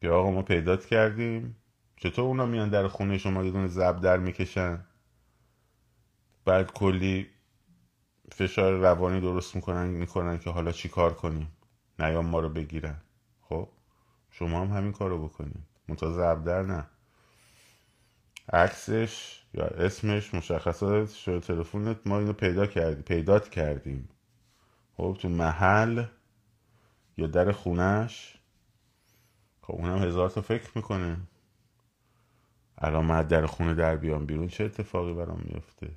[0.00, 1.56] بیا آقا ما پیدات کردیم.
[1.96, 4.84] چطور اونا میان در خونه شما؟ یه زب در می‌کشن.
[6.44, 7.33] بعد کلی
[8.32, 11.52] فشار روانی درست می‌کنن می‌کنن که حالا چی کار کنیم؟
[11.98, 13.00] نیام ما رو بگیرن.
[13.40, 13.68] خب؟
[14.30, 16.86] شما هم همین کارو بکنید منتها زب در نه.
[18.52, 21.40] عکسش یا اسمش مشخصات شده.
[21.40, 24.08] تلفنت ما اینو پیدا کردیم پیدات کردیم.
[24.96, 26.04] خب؟ تو محل
[27.16, 28.38] یا در خونش
[29.62, 31.16] خب اونم هزار تا فکر می‌کنه.
[32.78, 35.90] الان من در خونه در بیام بیرون چه اتفاقی برام میفته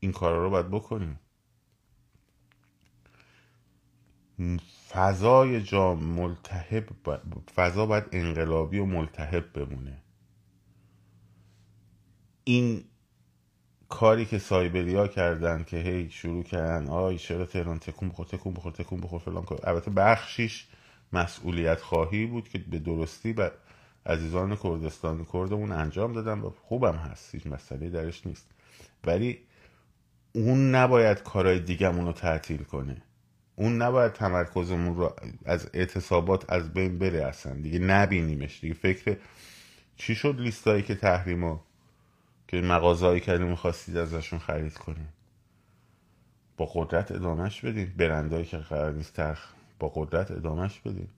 [0.00, 1.20] این کارا رو باید بکنیم.
[4.90, 6.84] فضای جا ملتهب
[7.54, 10.02] فضا باید انقلابی و ملتهب بمونه.
[12.44, 12.84] این
[13.88, 18.72] کاری که سایبریا کردن که هی شروع کردن آی چرا تهران تکون بخور تکون بخور
[18.72, 20.68] تکون بخور فلان کن البته بخشیش
[21.12, 23.52] مسئولیت خواهی بود که به درستی به
[24.06, 26.40] عزیزان کردستان کردمون انجام دادن.
[26.40, 28.50] و خوبم هست هیچ مسئله درش نیست.
[29.04, 29.38] ولی
[30.32, 33.02] اون نباید کارهای دیگهمون رو تعطیل کنه.
[33.56, 37.54] اون نباید تمرکزمون رو از اعتصابات از بین بره اصلا.
[37.54, 38.60] دیگه نبینیمش.
[38.60, 39.16] دیگه فکر
[39.96, 41.60] چی شد لیستایی که تحریم
[42.48, 45.08] که مغازهایی که می‌خواستید ازشون خرید کنید
[46.56, 47.92] با قدرت ادامهش بدین.
[47.96, 51.08] برندهایی که قرار نیست تخ با قدرت ادامهش بدین.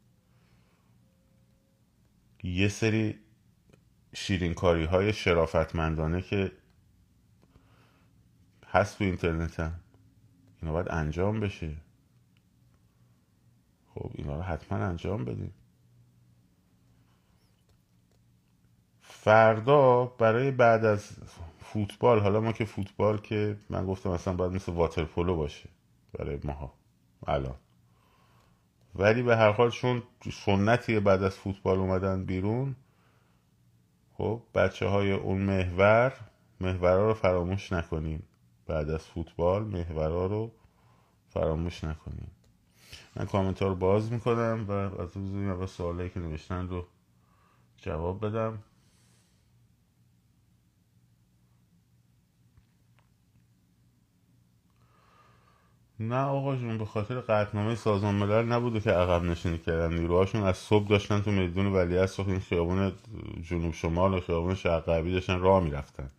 [2.43, 3.19] یه سری
[4.15, 6.53] شیرینکاری های شرافتمندانه که
[8.73, 9.75] هست تو اینترنت هم.
[10.63, 11.77] اینا باید انجام بشه.
[13.95, 15.53] خب اینا رو حتما انجام بدیم.
[19.01, 21.17] فردا برای بعد از
[21.61, 25.69] فوتبال حالا ما که فوتبال که من گفتم اصلا باید مثل واترپولو باشه
[26.13, 26.73] برای ماها.
[27.27, 27.55] الان.
[28.95, 32.77] ولی به هر حال چون سنتی بعد از فوتبال اومدن بیرون
[34.13, 36.13] خب بچه های اون محور
[36.61, 38.23] محورا رو فراموش نکنیم.
[38.67, 40.51] بعد از فوتبال محورا رو
[41.29, 42.31] فراموش نکنیم.
[43.17, 46.87] من کامنت رو باز می‌کنم و از اون سوالایی که نوشتن رو
[47.77, 48.59] جواب بدم.
[56.01, 59.95] نه آقا جون به خاطر قطنامه سازمان ملل نبوده که عقب نشینی کردن.
[59.95, 62.93] نیروهاشون از صبح داشتن تو میدون ولیعصر این خیابون
[63.43, 66.11] جنوب شمال و خیابون شرق غربی داشتن راه می‌رفتن.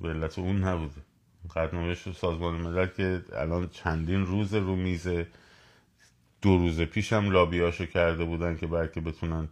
[0.00, 1.02] به علت اون نبوده
[1.56, 5.26] قطنامه سازمان ملل که الان چندین روز رو میزه
[6.42, 9.48] دو روز پیش هم لابیاشو کرده بودن که بلکه بتونن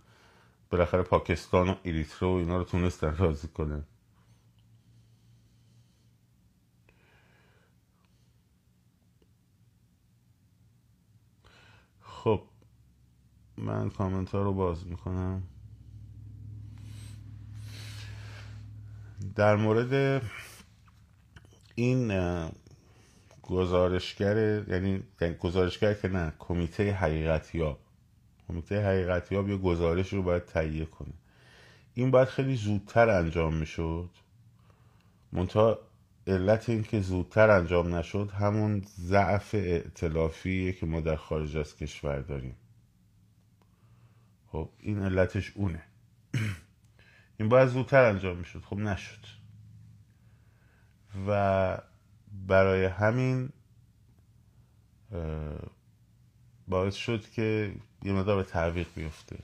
[0.71, 3.85] بالاخره پاکستان و اریتره و اینا رو تونستن راضی کنن.
[12.01, 12.43] خب
[13.57, 15.43] من کامنت ها رو باز می‌کنم.
[19.35, 20.23] در مورد
[21.75, 22.13] این
[23.43, 25.03] گزارشگر یعنی
[25.41, 27.79] گزارشگر که نه کمیته حقیقتیاب.
[28.49, 31.15] کمیته حقیقتیاب یه گزارش رو باید تهیه کنه.
[31.95, 34.11] این باید خیلی زودتر انجام می‌شد.
[35.33, 35.79] منتها
[36.27, 42.21] علت این که زودتر انجام نشد همون ضعف ائتلافیه که ما در خارج از کشور
[42.21, 42.57] داریم.
[44.53, 45.83] خب این علتش اونه.
[47.39, 48.63] این باید زودتر انجام می‌شد.
[48.63, 49.27] خب نشد.
[51.29, 51.79] و
[52.47, 53.49] برای همین
[56.69, 59.39] باعث شد که یه مدار به تعویق بیفته.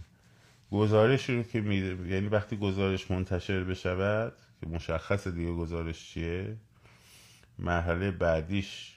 [0.70, 1.76] گزارش رو که می...
[1.76, 6.56] یعنی وقتی گزارش منتشر بشود که مشخص دیگه گزارش چیه
[7.58, 8.96] مرحله بعدیش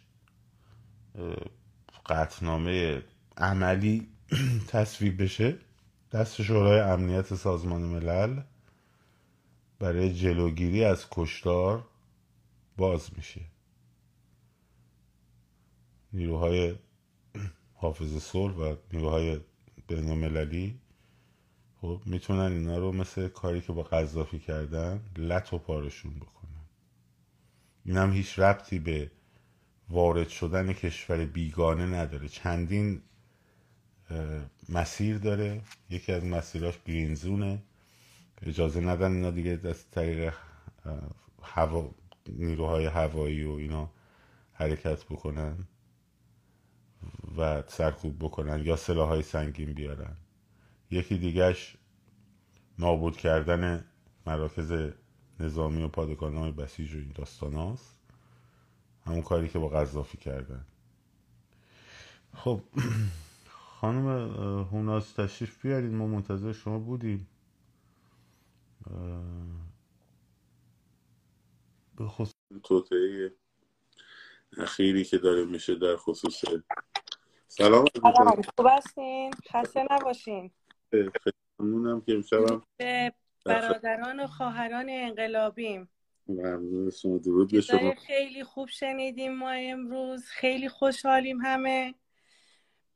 [2.05, 3.01] قطنامه
[3.37, 4.07] عملی
[4.67, 5.55] تصویب بشه.
[6.11, 8.41] دست شورای امنیت سازمان ملل
[9.83, 11.87] برای جلوگیری از کشتار
[12.77, 13.41] باز میشه.
[16.13, 16.75] نیروهای
[17.73, 19.39] حافظ صلح و نیروهای
[19.87, 20.79] بین المللی
[21.81, 26.65] خب می‌تونن اینا رو مثل کاری که با قذافی کردن لط و پارشون بکنن.
[27.85, 29.11] این هم هیچ ربطی به
[29.89, 32.27] وارد شدن کشور بیگانه نداره.
[32.27, 33.01] چندین
[34.69, 35.61] مسیر داره.
[35.89, 37.63] یکی از مسیراش گرینزونه
[38.45, 40.33] اجازه ندن اینا دیگه از طریق
[41.43, 41.91] هوا
[42.29, 43.89] نیروهای هوایی و اینا
[44.53, 45.67] حرکت بکنن
[47.37, 50.17] و سرکوب بکنن یا سلاحهای سنگین بیارن.
[50.91, 51.77] یکی دیگهش
[52.79, 53.85] نابود کردن
[54.25, 54.91] مراکز
[55.39, 57.99] نظامی و پادگان های بسیج و این داستان هاست.
[59.05, 60.65] همون کاری که با قذافی کردن.
[62.33, 62.61] خب
[63.79, 64.07] خانم
[64.71, 65.91] هوناز تشریف بیارید.
[65.91, 67.27] ما منتظر شما بودیم.
[71.97, 73.33] به خصوص توطعه
[74.57, 76.43] اخیری که داره میشه در خصوص
[77.47, 77.85] سلام
[78.57, 80.51] خوب هستین؟ خسته نباشین.
[80.91, 81.09] خیلی
[81.59, 83.13] ممنونم که امشبم به
[83.45, 85.89] برادران و خواهران انقلابیم.
[86.27, 87.93] ممنون شما درود به شما.
[88.07, 90.25] خیلی خوب شنیدیم ما امروز.
[90.25, 91.95] خیلی خوشحالیم همه.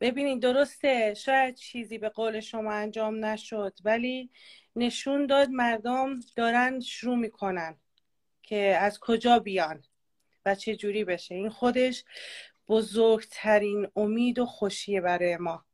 [0.01, 4.29] ببینید درسته شاید چیزی به قول شما انجام نشد ولی
[4.75, 7.77] نشون داد مردم دارن شروع می‌کنن
[8.43, 9.83] که از کجا بیان
[10.45, 11.35] و چه جوری بشه.
[11.35, 12.03] این خودش
[12.67, 15.65] بزرگترین امید و خوشیه برای ما.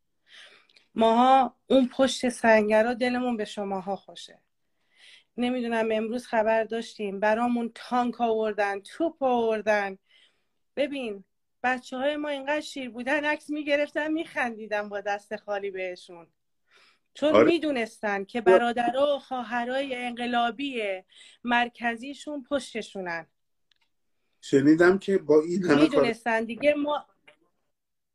[0.96, 4.40] ماها اون پشت سنگرا دلمون به شماها خوشه.
[5.38, 9.98] نمی‌دونم امروز خبر داشتیم برامون تانک آوردن توپ آوردن.
[10.76, 11.24] ببین
[11.64, 16.28] بچه های ما اینقدر شیر بودن عکس می‌گرفتن میخندیدن با دست خالی بهشون.
[17.14, 17.46] چون آره.
[17.46, 20.82] می‌دونستن که برادرها و خواهرای انقلابی
[21.44, 23.28] مرکزیشون پشتشونن.
[24.42, 27.06] شنیدم که با این همه می‌دونستن دیگه ما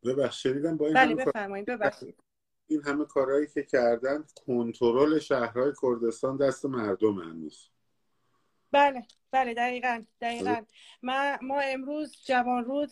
[0.04, 2.22] ببخش شنیدم با این بله بفرمایید ببخشید.
[2.66, 7.70] این همه کارهایی که کردن کنترل شهرهای کردستان دست مردم هنوز.
[8.72, 10.64] بله بله دقیقا دقیقا.
[11.02, 12.90] ما, ما امروز جوان رود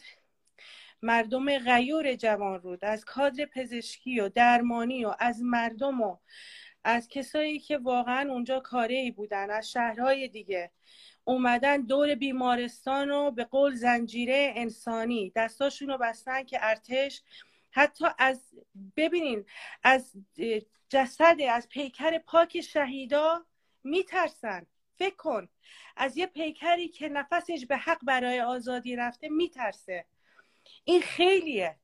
[1.03, 6.16] مردم غیور جوان رود از کادر پزشکی و درمانی و از مردم و
[6.85, 10.71] از کسایی که واقعا اونجا کاری بودن از شهرهای دیگه.
[11.25, 15.33] اومدن دور بیمارستان و به قول زنجیره انسانی.
[15.37, 17.23] دستاشون رو بستن که ارتش.
[17.71, 18.55] حتی از
[18.97, 19.45] ببینین
[19.83, 20.12] از
[20.88, 23.47] جسد از پیکر پاک شهیدا
[23.85, 24.66] میترسن.
[24.99, 25.49] فکر کن
[25.97, 30.05] از یه پیکری که نفسش به حق برای آزادی رفته میترسه.
[30.85, 31.77] این خیلیه.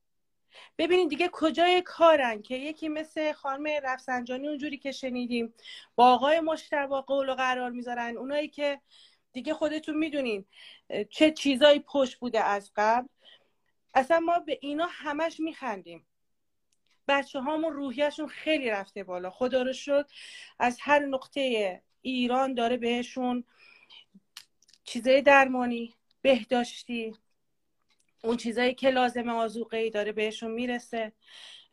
[0.78, 5.54] ببینید دیگه کجای کارن که یکی مثل خانم رفسنجانی اونجوری که شنیدیم
[5.94, 8.16] با آقای مشتبا قول و قرار می‌ذارن.
[8.16, 8.80] اونایی که
[9.32, 10.44] دیگه خودتون می‌دونین
[11.10, 13.08] چه چیزایی پشت بوده از قبل.
[13.94, 16.06] اصلا ما به اینا همش میخندیم.
[17.08, 19.30] بچه هامون روحیشون خیلی رفته بالا.
[19.30, 20.10] خدا رو شد
[20.58, 23.44] از هر نقطه ایران داره بهشون
[24.84, 27.14] چیزای درمانی بهداشتی
[28.24, 31.12] اون چیزایی که لازم آزوقه ای داره بهشون می‌رسه.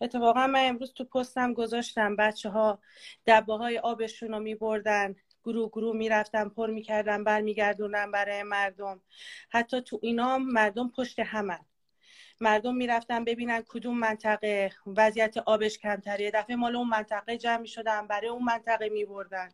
[0.01, 2.81] اتفاقا من امروز تو پستم گذاشتم بچه ها
[3.25, 9.01] دبه های آبشون رو میبردن گروه گروه می‌رفتن پر می‌کردن برمیگردونن برای مردم.
[9.49, 11.59] حتی تو اینا مردم پشت همن.
[12.41, 16.31] مردم می‌رفتن ببینن کدوم منطقه وضعیت آبش کمتره.
[16.31, 19.49] دفعه مال اون منطقه جمع شدن برای اون منطقه میبردن.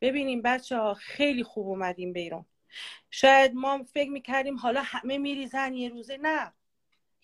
[0.00, 2.44] ببینیم بچه ها خیلی خوب اومدیم بیرون.
[3.10, 6.16] شاید ما فکر می‌کردیم حالا همه میریزن یه روزه.
[6.16, 6.52] نه.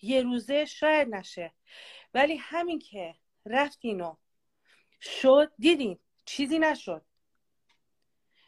[0.01, 1.53] یه روزه شاید نشه.
[2.13, 4.15] ولی همین که رفتین و
[5.01, 7.05] شد دیدین چیزی نشد.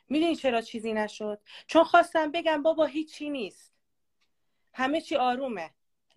[0.10, 3.74] می‌دونی چرا چیزی نشد؟ چون خواستم بگم بابا هیچی نیست.
[4.74, 5.74] همه چی آرومه.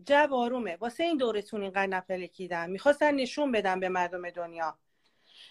[0.06, 0.76] جو آرومه.
[0.76, 4.78] واسه این دورتون اینقدر نپلکیدن می‌خواستن نشون بدن به مردم دنیا.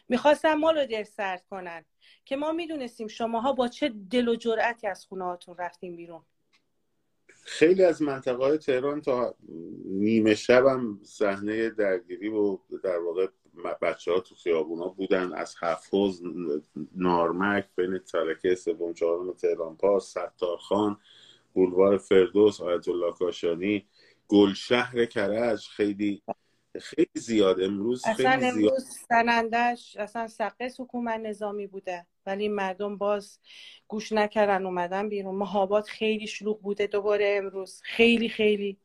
[0.10, 1.86] می‌خواستن ما رو در سرد کنن.
[2.26, 6.22] که ما می‌دونستیم شماها با چه دل و جرأتی از خونه هاتون رفتیم بیرون.
[7.44, 9.36] خیلی از منطقه های تهران تا
[9.86, 13.28] نیمه شب هم صحنه درگیری و در واقع
[13.82, 15.34] بچه ها تو خیابونا بودن.
[15.34, 16.22] از حفظ
[16.96, 20.98] نارمک بین ترکه سوم چهارم تهران پاس ستارخان
[21.54, 23.88] بولوار فردوس آیت الله کاشانی
[24.28, 26.22] گلشهر کرج خیلی
[26.82, 27.61] خیلی زیاد.
[27.61, 28.53] امروز اصلا خیلی زیاد.
[28.53, 33.39] امروز سنندش اصلا سقه حکومت نظامی بوده ولی مردم باز
[33.88, 35.36] گوش نکردن اومدن بیرون.
[35.36, 37.82] مهابات خیلی شلوغ بوده دوباره امروز.
[37.84, 38.78] خیلی خیلی.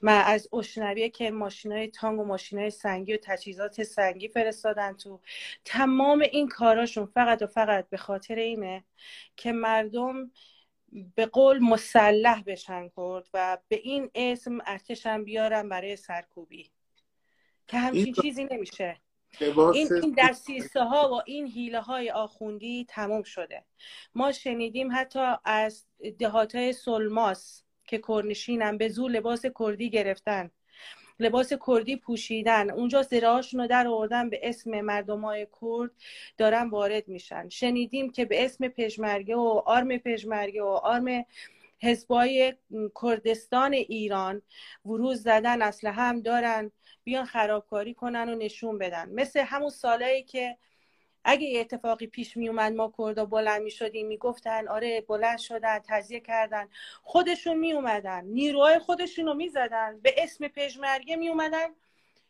[0.00, 5.20] من از اشنویه که ماشینای تانگ و ماشینای سنگی و تجهیزات سنگی فرستادن تو
[5.64, 8.84] تمام این کاراشون فقط و فقط به خاطر اینه
[9.36, 10.30] که مردم
[11.14, 16.70] به قول مسلح بشن کرد و به این اسم ارتشم بیارن برای سرکوبی.
[17.68, 18.96] که همچین چیزی نمیشه.
[19.40, 23.64] این این دستیسه ها و این حیله های آخوندی تموم شده.
[24.14, 25.86] ما شنیدیم حتی از
[26.18, 30.50] دهات های سلماس که کرنشینن به زور لباس کردی گرفتن.
[31.20, 32.70] لباس کردی پوشیدن.
[32.70, 35.90] اونجا زرهاشون رو در آوردن به اسم مردم های کرد
[36.36, 37.48] دارن وارد میشن.
[37.48, 41.24] شنیدیم که به اسم پژمرگه و آرم پژمرگه و آرم
[41.82, 42.54] حزبای
[43.02, 44.42] کردستان ایران
[44.84, 46.72] وروز زدن اسلحه هم دارن.
[47.08, 49.08] بیان خرابکاری کنن و نشون بدن.
[49.08, 50.58] مثل همون سالایی که
[51.24, 55.38] اگه یه اتفاقی پیش می اومد ما کردا بلند می شدیم می گفتن آره بلند
[55.38, 56.68] شدن تزیه کردن.
[57.02, 61.68] خودشون می اومدن نیروهای خودشون رو می زدن به اسم پژمرگه می اومدن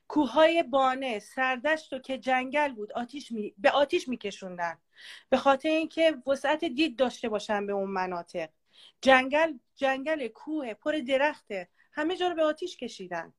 [0.08, 3.54] کوههای بانه سردشت و که جنگل بود آتیش می...
[3.58, 4.78] به آتیش میکشوندن.
[5.28, 8.48] به خاطر اینکه وسعت دید داشته باشن به اون مناطق.
[9.00, 11.68] جنگل جنگل کوه پر درخته.
[11.92, 13.34] همه جا رو به آتیش کشیدن.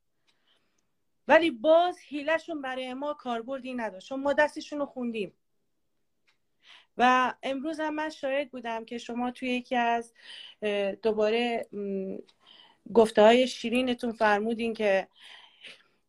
[1.29, 4.07] ولی باز هیلشون برای ما کاربردی نداشت.
[4.09, 5.33] چون ما دستشون رو خوندیم.
[6.97, 10.13] و امروز هم من شاهد بودم که شما توی یکی از
[11.03, 11.67] دوباره
[12.93, 15.07] گفته های شیرینتون فرمودین که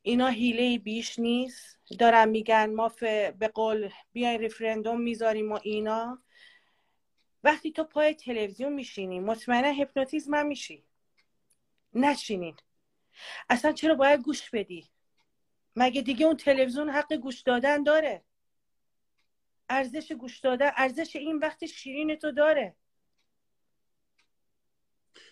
[0.03, 1.79] اینا هیله بیش نیست.
[1.99, 2.89] دارن میگن ما
[3.39, 6.23] به قول بیاین رفرندوم می‌ذاریم و اینا.
[7.45, 10.85] وقتی تو پای تلویزیون میشینی مطمئنا هپنوتیزم هم میشی.
[11.95, 12.57] نشینین.
[13.51, 14.91] اصلا چرا باید گوش بدی؟
[15.77, 18.25] مگه دیگه اون تلویزیون حق گوش دادن داره؟
[19.68, 22.77] ارزش گوش دادن ارزش این وقت شیرین تو داره.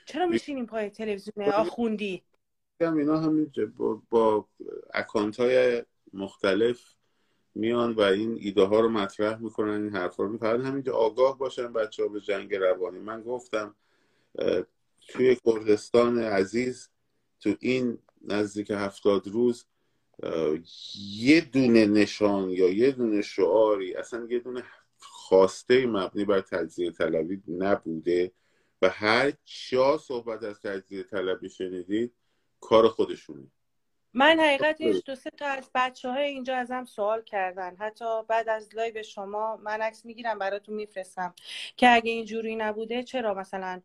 [0.07, 2.22] چرا میشینیم پای تلویزیون؟ آخوندی.
[2.80, 4.49] هم اینا همین با, با
[4.95, 6.95] اکانت های مختلف
[7.55, 10.39] میان و این ایده ها رو مطرح می‌کنن این حرفا رو.
[10.39, 12.99] فقط همینجا آگاه باشن بچه ها به جنگ روانی.
[12.99, 13.74] من گفتم
[15.09, 16.91] توی کردستان عزیز
[17.41, 19.66] تو این نزدیک هفتاد روز
[21.16, 24.62] یه دونه نشان یا یه دونه شعاری اصلا یه دونه
[24.99, 28.33] خواسته مبنی بر تجزیه طلبی نبوده
[28.83, 29.33] و هر
[29.71, 32.14] جا صحبت از تجزیه طلبی شنیدید
[32.61, 33.47] کار خودشونه.
[34.14, 37.77] من حقیقتش دو سه تا از بچه های اینجا ازم سوال کردن.
[37.77, 41.35] حتی بعد از لایو شما من عکس می‌گیرم براتون میفرستم
[41.77, 43.83] که اگه اینجوری نبوده چرا مثلا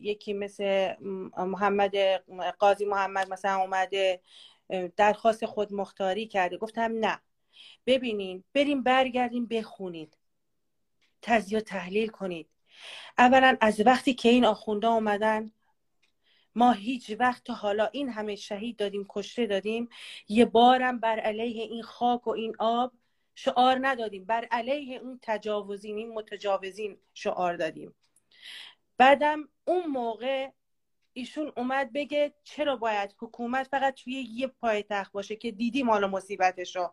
[0.00, 0.94] یکی مثل
[1.38, 1.96] محمد
[2.58, 4.20] قاضی محمد مثلا اومده
[4.96, 6.56] درخواست خودمختاری کرده.
[6.56, 7.20] گفتم نه.
[7.86, 10.16] ببینین بریم برگردیم بخونید.
[11.22, 12.48] تجزیه و تحلیل کنید.
[13.18, 15.52] اولا از وقتی که این آخونده اومدن
[16.54, 19.88] ما هیچ وقت حالا این همه شهید دادیم کشته دادیم.
[20.28, 22.92] یه بارم بر علیه این خاک و این آب
[23.34, 24.24] شعار ندادیم.
[24.24, 27.94] بر علیه اون تجاوزین این متجاوزین شعار دادیم.
[28.98, 30.50] بعدم اون موقع
[31.14, 36.92] ایشون اومد بگه چرا باید حکومت فقط توی یه پایتخت باشه که دیدیم حالا مصیبتشو.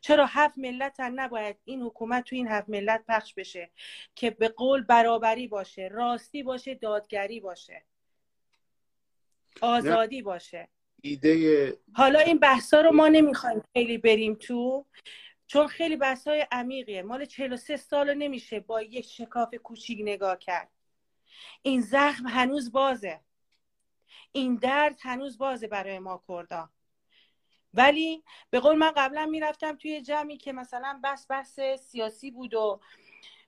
[0.00, 3.70] چرا هفت ملت هم نباید این حکومت توی این هفت ملت پخش بشه؟
[4.14, 7.84] که به قول برابری باشه راستی باشه دادگری باشه.
[9.60, 10.68] آزادی باشه.
[11.02, 14.86] ایده حالا این بحثا رو ما نمی‌خوایم خیلی بریم تو
[15.46, 17.02] چون خیلی بحث های عمیقیه.
[17.02, 20.70] مال 43 سال نمیشه با یک شکاف کوچیک نگاه کرد.
[21.62, 23.20] این زخم هنوز بازه.
[24.36, 26.70] این درد هنوز بازه برای ما کردا.
[27.74, 32.80] ولی به قول من قبلا می‌رفتم توی جمعی که مثلا بس بحث سیاسی بود و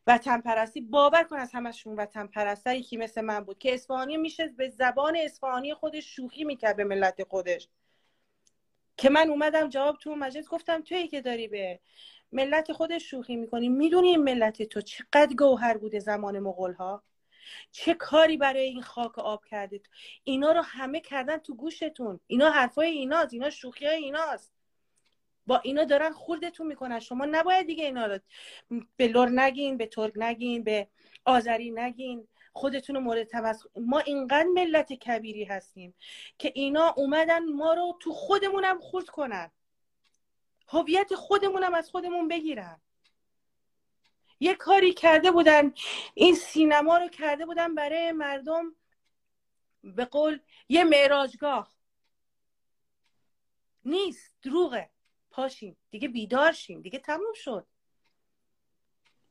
[0.06, 0.80] وطن پرستی.
[0.80, 5.16] باور کن از همشون وطن پرسته یکی مثل من بود که اصفهانی میشه به زبان
[5.16, 7.68] اصفهانی خودش شوخی می‌کرد به ملت خودش.
[8.96, 11.80] که من اومدم جواب تو مجلس گفتم تویی که داری به
[12.32, 17.02] ملت خودش شوخی می‌کنی؟ می‌دونی ملت تو چقدر گوهر بوده زمان مغول ها
[17.70, 19.80] چه کاری برای این خاک آب کرده
[20.24, 22.20] اینا رو همه کردن تو گوشتون.
[22.26, 23.32] اینا حرفای ایناست.
[23.32, 24.52] اینا شوخی های ایناست.
[25.46, 27.00] با اینا دارن خوردتون می‌کنن.
[27.00, 28.18] شما نباید دیگه اینا رو
[28.96, 30.88] به لور نگین به ترک نگین به
[31.24, 32.28] آذری نگین.
[32.52, 33.68] خودتون رو مورد تمسخر.
[33.76, 35.94] ما اینقدر ملت کبیری هستیم
[36.38, 39.50] که اینا اومدن ما رو تو خودمونم خورد کنن.
[40.68, 42.80] هویت خودمونم از خودمون بگیرن.
[44.40, 45.72] یه کاری کرده بودن
[46.14, 48.76] این سینما رو کرده بودن برای مردم
[49.82, 51.76] به قول یه معراجگاه.
[53.84, 54.90] نیست دروغه.
[55.30, 55.76] پاشیم.
[55.90, 56.82] دیگه بیدار شیم.
[56.82, 57.66] دیگه تموم شد.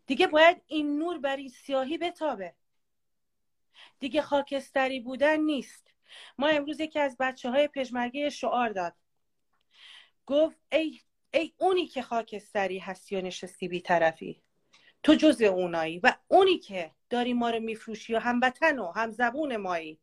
[0.06, 2.56] دیگه باید این نور بر این سیاهی بتابه.
[4.00, 5.94] دیگه خاکستری بودن نیست.
[6.38, 8.94] ما امروز یکی از بچه های پژمرگه شعار داد.
[10.26, 11.02] گفت ای,
[11.34, 14.45] ای اونی که خاکستری هستی و نشستی بی طرفی
[15.06, 19.58] تو جز اونایی و اونی که داری ما رو میفروشی و هموطن و هم زبون
[19.58, 20.00] مایی.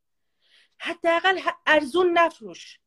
[0.79, 2.81] حداقل ارزون نفروش.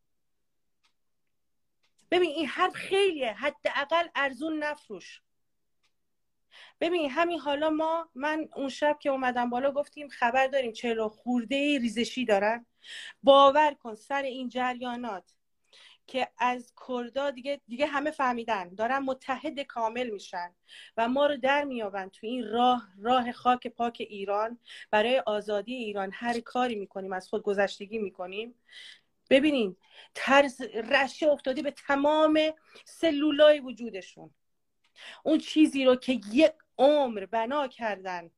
[2.12, 3.34] ببین این حرف خیلیه.
[3.34, 5.22] حداقل ارزون نفروش.
[6.80, 11.80] ببین همین حالا ما من اون شب که اومدم بالا گفتیم خبر داریم چلو خورده
[11.80, 12.66] ریزشی دارن.
[13.24, 15.34] باور کن سر این جریانات.
[16.08, 18.76] که از کردا دیگه دیگه همه فهمیدن.
[18.76, 20.56] دارن متحد کامل میشن
[20.98, 24.60] و ما رو در میابن تو این راه راه خاک پاک ایران.
[24.92, 28.56] برای آزادی ایران هر کاری می‌کنیم از خود گذشتگی می‌کنیم.
[29.30, 29.76] ببینین
[30.16, 32.40] ترس رشه افتاده به تمام
[32.86, 34.34] سلولای وجودشون.
[35.24, 38.32] اون چیزی رو که یک عمر بنا کردن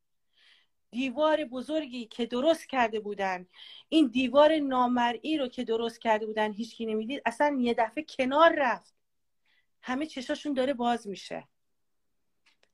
[0.91, 3.47] دیوار بزرگی که درست کرده بودن
[3.89, 8.95] این دیوار نامرئی رو که درست کرده بودن هیچکی نمی‌دید اصلا یه دفعه کنار رفت.
[9.81, 11.47] همه چشاشون داره باز میشه.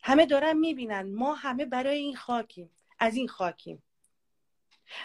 [0.01, 1.01] همه دارن می‌بینن.
[1.15, 2.69] ما همه برای این خاکیم.
[2.99, 3.83] از این خاکیم.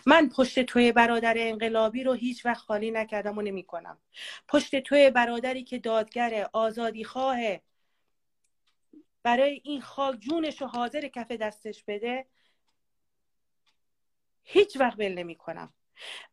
[0.07, 3.99] من پشت توی برادر انقلابی رو هیچ وقت خالی نکردم و نمی کنم
[4.49, 7.39] پشت توی برادری که دادگر آزادی خواه
[9.23, 12.27] برای این خاک جونش رو حاضر کف دستش بده
[14.51, 15.75] هیچ وقت بل نمی کنم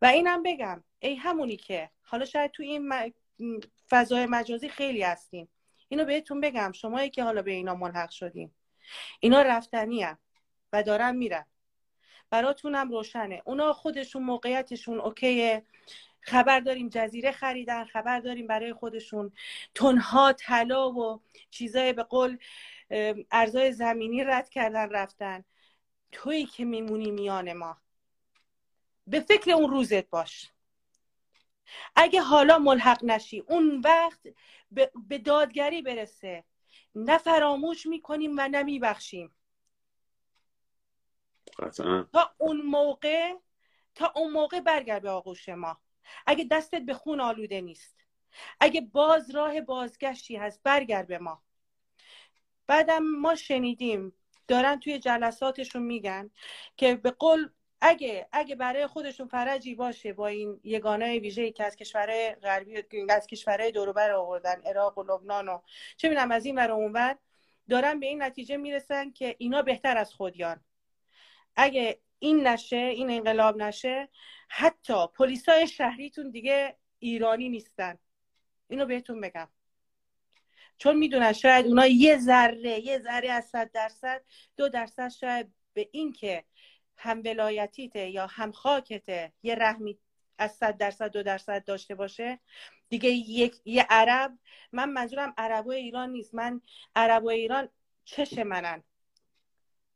[0.02, 3.12] و اینم بگم ای همونی که حالا شاید تو این
[3.90, 5.48] فضای مجازی خیلی هستیم
[5.88, 8.54] اینو بهتون بگم شمایی که حالا به اینا ملحق شدیم
[9.20, 10.06] اینا رفتنی
[10.72, 11.46] و دارن میرن.
[12.30, 13.42] براتونم روشنه.
[13.44, 15.62] اونا خودشون موقعیتشون اوکیه.
[16.20, 19.32] خبر داریم جزیره خریدن خبر داریم برای خودشون.
[19.74, 22.38] تنها طلا و چیزای به قول
[23.30, 25.44] ارزای زمینی رد کردن رفتن.
[26.12, 27.76] تویی که میمونی میان ما.
[29.06, 30.50] به فکر اون روزت باش.
[31.96, 34.20] اگه حالا ملحق نشی اون وقت
[35.08, 36.44] به دادگری برسه.
[36.94, 39.36] نه فراموش می‌کنیم و نه میبخشیم.
[42.12, 43.34] تا اون موقع
[43.94, 45.80] تا اون موقع برگرد به آغوش ما.
[46.26, 48.04] اگه دستت به خون آلوده نیست.
[48.60, 51.42] اگه باز راه بازگشتی هست برگرد به ما.
[52.66, 54.12] بعدم ما شنیدیم.
[54.48, 56.30] دارن توی جلساتشون میگن
[56.76, 57.50] که به قول
[57.80, 63.26] اگه اگه برای خودشون فرجی باشه با این یگانه ویژه که از کشورهای غربی از
[63.26, 65.60] کشورهای دوروبر آوردن عراق و لبنان و
[65.96, 67.18] چه می‌دونم از این ور اونور
[67.68, 70.60] دارن به این نتیجه می‌رسن که اینا بهتر از خودیان.
[71.56, 74.08] اگه این نشه این انقلاب نشه
[74.48, 77.98] حتی پلیسای شهریتون دیگه ایرانی نیستن.
[78.68, 79.48] اینو بهتون بگم.
[80.78, 84.24] چون می‌دونن شاید اونا یه ذره یه ذره از صد درصد
[84.56, 86.44] دو درصد شاید به این که
[86.96, 89.98] هم ولایتیته یا هم خاکته یه رحمی
[90.38, 92.40] از صد درصد دو درصد داشته باشه.
[92.88, 94.38] دیگه یک یه عرب
[94.72, 96.34] من منظورم عربو ایران نیست.
[96.34, 96.60] من
[96.96, 97.68] عربو ایران
[98.04, 98.82] چش منن.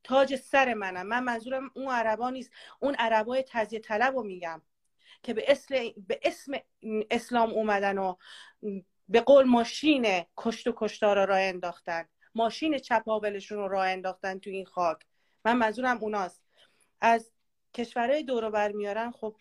[0.05, 2.51] تاج سر منم من منظورم اون عربا نیست.
[2.81, 4.63] اون عربای تزیه طلب رو میگم
[5.23, 5.75] که به اسم,
[6.07, 6.53] به اسم
[7.11, 8.15] اسلام اومدن و
[9.09, 12.09] به قول ماشین کشت و کشتار رو راه انداختن.
[12.35, 14.99] ماشین چپابلشون رو راه انداختن تو این خاک.
[15.45, 16.43] من منظورم اوناست.
[17.01, 17.33] از
[17.75, 19.37] کشورهای دورو بر میارن خب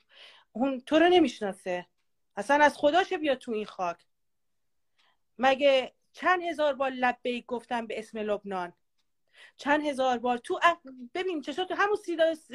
[0.51, 1.85] اون تو رو نمی‌شناسه.
[2.35, 4.05] اصلا از خداشه بیا تو این خاک.
[5.37, 8.73] مگه چند هزار بار لبیک گفتن به اسم لبنان؟
[9.57, 10.59] چند هزار بار تو
[11.13, 11.97] ببین چشا تو همون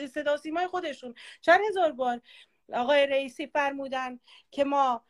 [0.08, 1.14] صدا سیمای خودشون.
[1.40, 2.20] چند هزار بار
[2.72, 5.04] آقای رئیسی فرمودن که ما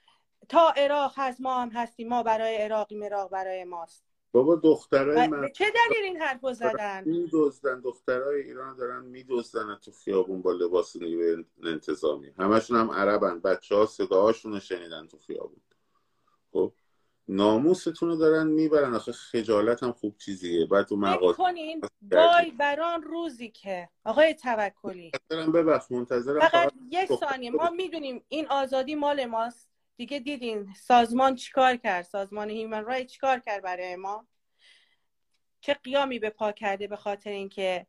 [0.49, 4.14] تا عراق هست ما هم هستیم ما برای عراقی مراق برای ماست.
[4.35, 7.81] بابا دخترای من چه دلیل این حرف زدن؟ میدزدن.
[7.81, 12.31] دخترای ایران دارن میدزدن تو خیابون با لباس نیروی انتظامی.
[12.39, 13.41] همشون هم عربن.
[13.41, 15.61] بچه ها صداهاشون رو شنیدن تو خیابون.
[16.53, 16.73] خب؟
[17.29, 18.95] ناموستون رو دارن می‌برن.
[18.95, 20.67] آخه خجالت هم خوب چیزیه.
[20.67, 21.81] بعد تو مغازه کنین
[22.13, 23.89] وای بران روزی که.
[24.05, 25.13] آقای توکلی.
[25.31, 25.91] منتظرم ببخش.
[25.91, 27.51] منتظرم فقط یک ثانیه.
[27.51, 29.74] ما می‌دونیم این آزادی مال ماست.
[29.97, 34.27] دیگه دیدین سازمان چیکار کرد؟ سازمان هیومن رایت چیکار کرد برای ما؟
[35.61, 37.87] چه قیامی به پا کرده به خاطر اینکه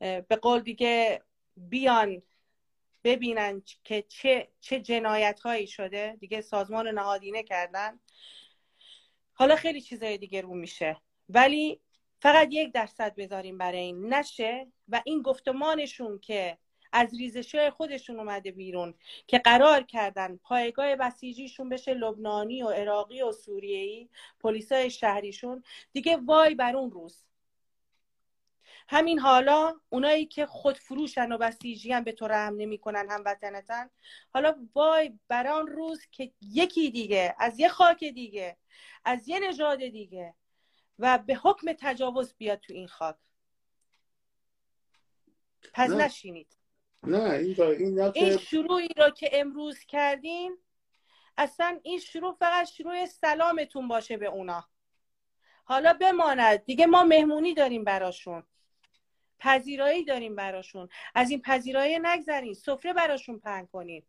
[0.00, 1.22] به قول دیگه
[1.56, 2.22] بیان
[3.04, 6.16] ببینن که چه چه جنایت هایی شده.
[6.20, 8.00] دیگه سازمان نهادینه کردن.
[9.32, 11.00] حالا خیلی چیزای دیگه رو میشه.
[11.28, 11.80] ولی
[12.20, 14.14] فقط یک درصد بذاریم برای این.
[14.14, 14.72] نشه.
[14.88, 16.58] و این گفتمانشون که
[16.96, 18.94] از ریزش خودشون اومده بیرون
[19.26, 25.62] که قرار کردن پایگاه بسیجیشون بشه لبنانی و عراقی و سوریهی پلیسای شهریشون.
[25.92, 27.24] دیگه وای بر اون روز.
[28.88, 33.90] همین حالا اونایی که خود فروشن و بسیجی هم به تو رحم نمی‌کنن هم وطنتن
[34.30, 38.56] حالا وای بر آن روز که یکی دیگه از یه خاک دیگه
[39.04, 40.34] از یه نژاد دیگه
[40.98, 43.16] و به حکم تجاوز بیاد تو این خاک.
[45.72, 46.56] پس نشینید.
[47.06, 50.58] نه این, این, این شروعی رو که امروز کردین
[51.36, 54.68] اصلا این شروع فقط شروع سلامتون باشه به اونا.
[55.64, 56.64] حالا بماند.
[56.64, 58.42] دیگه ما مهمونی داریم براشون.
[59.38, 60.88] پذیرایی داریم براشون.
[61.14, 62.54] از این پذیرایی نگذرین.
[62.54, 64.02] سفره براشون پهن کنین.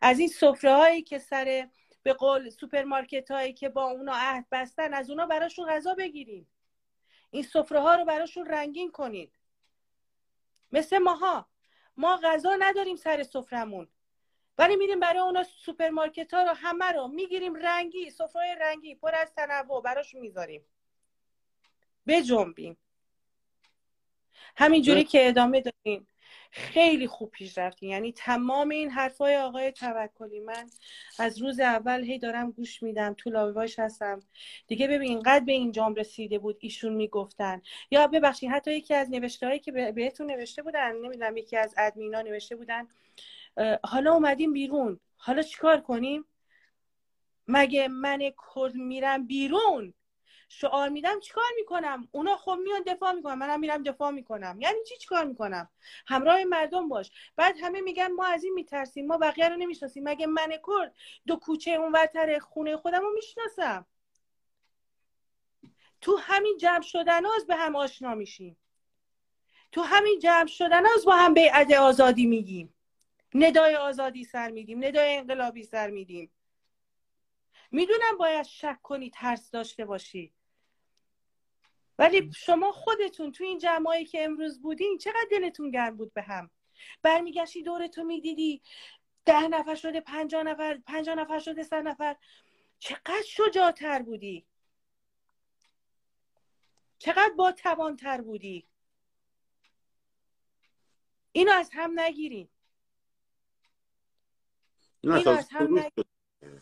[0.00, 1.68] از این سفره هایی که سر
[2.02, 6.46] به قول سوپرمارکت هایی که با اونا عهد بستن از اونا براشون غذا بگیرین.
[7.30, 9.32] این سفره ها رو براشون رنگین کنید
[10.72, 11.53] مثل ماها.
[11.96, 13.88] ما غذا نداریم سر سفرمون.
[14.58, 19.34] ولی میریم برای اونا سوپرمارکت ها رو همه رو می‌گیریم رنگی سفره رنگی پر از
[19.34, 20.64] تنوع براشون می‌ذاریم.
[22.06, 22.76] بجنبیم.
[24.56, 26.08] همینجوری که ادامه داریم
[26.56, 30.40] خیلی خوب پیش رفتیم یعنی تمام این حرفای آقای توکلی.
[30.40, 30.70] من
[31.18, 34.22] از روز اول هی دارم گوش میدم تو لایواش هستم.
[34.66, 37.62] دیگه ببین اینقدر به اینجام رسیده بود ایشون می‌گفتن.
[37.90, 42.22] یا ببخشید حتی یکی از نوشته هایی که بهتون نوشته بودن نمی‌دونم یکی از ادمینا
[42.22, 42.88] نوشته بودن
[43.84, 45.00] حالا اومدیم بیرون.
[45.16, 46.24] حالا چیکار کنیم؟
[47.48, 48.18] مگه من
[48.54, 49.94] کرد میرم بیرون؟
[50.60, 54.58] شعار میدم چیکار می‌کنم؟ اونا خب میان دفاع می‌کنم منم میرم دفاع می‌کنم.
[54.60, 55.70] یعنی چی چیکار می‌کنم؟
[56.06, 57.10] همراه مردم باش.
[57.36, 60.08] بعد همه میگن ما از این میترسیم ما بقیه رو نمی‌شناسیم.
[60.08, 60.94] مگه من کرد
[61.26, 63.86] دو کوچه اونورتر خونه خودم رو می‌شناسم؟
[66.00, 68.56] تو همین جمع شدن از به هم آشنا میشیم.
[69.72, 72.74] تو همین جمع شدن از با هم بیعت آزادی میگیم.
[73.34, 76.30] ندای آزادی سر میدیم ندای انقلابی سر میدیم.
[77.70, 80.32] می‌دونم باید شک کنی ترس داشته باشی.
[81.98, 86.50] ولی شما خودتون تو این جمعایی که امروز بودین چقدر دلتون گرم بود به هم؟
[87.02, 88.62] برمیگشتی دورتو می‌دیدی
[89.24, 92.16] ده نفر شده پنجاه نفر پنجاه نفر شده صد نفر.
[92.78, 94.46] چقدر شجاعتر بودی؟
[96.98, 98.66] چقدر با توانتر بودی؟
[101.32, 102.48] اینو از هم نگیرین.
[105.00, 106.04] اینو از هم نگیرین.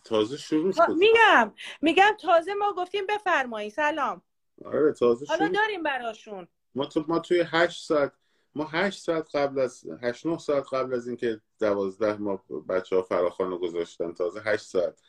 [0.04, 0.88] تازه شروع شد.
[0.88, 4.22] میگم میگم تازه ما گفتیم بفرمایی سلام.
[4.66, 6.48] آره تازه حالا داریم براشون.
[6.74, 8.12] ما تو ما توی هشت ساعت
[8.54, 13.02] ما هشت ساعت قبل از هشت نه ساعت قبل از اینکه دوازده ما بچه ها
[13.02, 15.00] فراخان گذاشتن تازه هشت ساعت.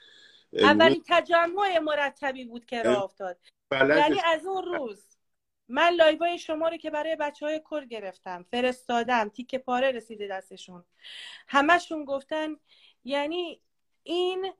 [0.53, 3.37] اولین تجمع مرتبی بود که راه افتاد.
[3.71, 5.17] یعنی از اون روز.
[5.67, 8.45] من لایوای شما رو که برای بچه های کر گرفتم.
[8.51, 9.29] فرستادم.
[9.29, 10.83] تیک پاره رسیده دستشون.
[11.47, 12.55] همشون گفتن
[13.03, 13.61] یعنی
[14.03, 14.53] این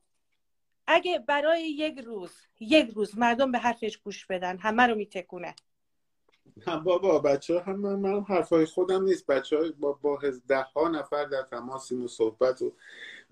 [0.88, 5.56] اگه برای یک روز یک روز مردم به حرفش گوش بدن همه رو میتکونه.
[6.68, 9.28] هم بابا بچه هم من, من حرفای خودم نیست.
[9.28, 12.74] بچه های با, با ده ها نفر در تماسیم و صحبت و,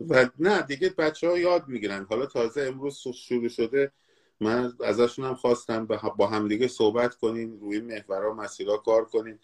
[0.09, 2.05] و نه دیگه بچه ها یاد می‌گیرن.
[2.09, 3.91] حالا تازه امروز شروع شده.
[4.39, 5.85] من ازشون هم خواستم
[6.17, 9.39] با همدیگه صحبت کنیم روی محورها مسیرها کار کنیم.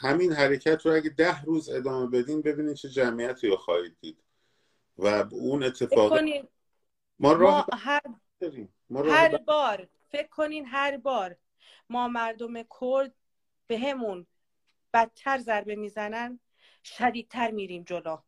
[0.00, 4.18] همین حرکت رو اگه ده روز ادامه بدین ببینید چه جمعیتی رو خواهید دید.
[4.98, 6.20] و اون اتفاق
[7.20, 8.00] ما, ما هر,
[8.90, 11.36] ما هر بار فکر کنین هر بار
[11.90, 13.14] ما مردم کرد
[13.66, 14.26] به همون
[14.94, 16.40] بدتر ضربه می‌زنن
[16.84, 18.18] شدیدتر میریم جلو.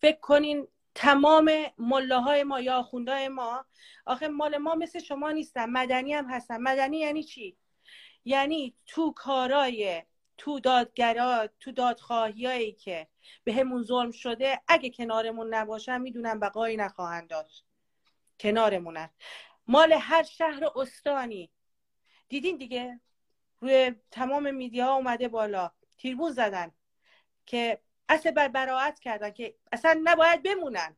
[0.00, 3.66] فکر کنین تمام ملاهای ما یا آخوندهای ما
[4.06, 6.56] آخه مال ما مثل شما نیستن مدنی هم هستن.
[6.56, 7.56] مدنی یعنی چی؟
[8.24, 10.02] یعنی تو کارای
[10.38, 13.08] تو دادگرا تو دادخواهیایی که
[13.44, 17.66] به همون ظلم شده اگه کنارمون نباشن می‌دونن بقایی نخواهند داشت.
[18.40, 19.10] کنارمونن
[19.66, 21.50] مال هر شهر استانی.
[22.28, 23.00] دیدین دیگه؟
[23.60, 25.72] روی تمام میدیا اومده بالا.
[25.98, 26.72] تیربون زدن.
[27.46, 30.96] که اصل بر براعت کردن که اصلا نباید بمونن.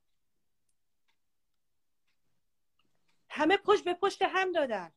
[3.28, 4.92] همه پشت به پشت هم دادن.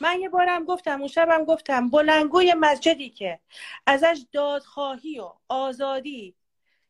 [0.00, 3.40] من یه بارم گفتم اون شبم گفتم بلنگوی مسجدی که
[3.86, 6.34] ازش دادخواهی و آزادی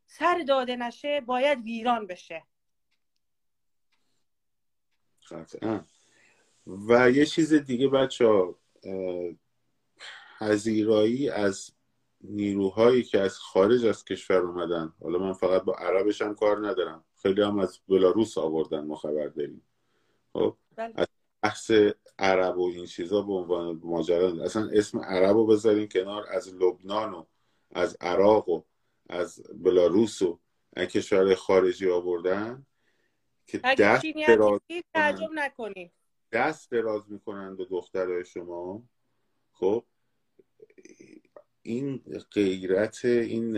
[0.07, 2.43] سر داده نشه باید ویران بشه.
[5.31, 5.85] قطعا.
[6.67, 8.55] و یه چیز دیگه بچه
[10.41, 11.73] پذیرایی از
[12.21, 17.05] نیروهایی که از خارج از کشور اومدن حالا من فقط با عربش هم کار ندارم
[17.23, 19.63] خیلی هم از بلاروس آوردن ما خبر داریم.
[20.33, 20.93] خب؟ بله.
[20.97, 21.07] از
[21.43, 21.71] بحث
[22.19, 24.45] عرب و این چیزا به عنوان ماجرا.
[24.45, 27.25] اصلا اسم عرب رو بذارین کنار از لبنان و
[27.71, 28.63] از عراق و
[29.09, 30.39] از بلاروس و
[30.77, 32.67] کشور خارجی آوردن
[33.47, 34.61] که دست دراز
[35.35, 35.93] نکنید
[36.33, 38.83] دست دراز می‌کنن به دخترای شما.
[39.53, 39.85] خب
[41.63, 43.57] این غیرت این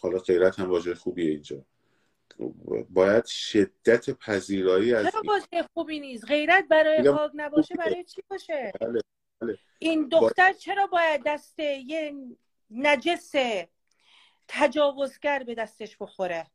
[0.00, 1.64] حالا غیرت هم واژه خوبیه اینجا.
[2.90, 8.72] باید شدت پذیرایی از چرا واژه خوبی نیست غیرت برای خاک نباشه برای چی باشه
[8.80, 9.00] بله.
[9.40, 9.58] بله.
[9.78, 12.14] این دختر چرا باید دست یه
[12.70, 13.32] نجس
[14.48, 16.46] تجاوزگر به دستش بخوره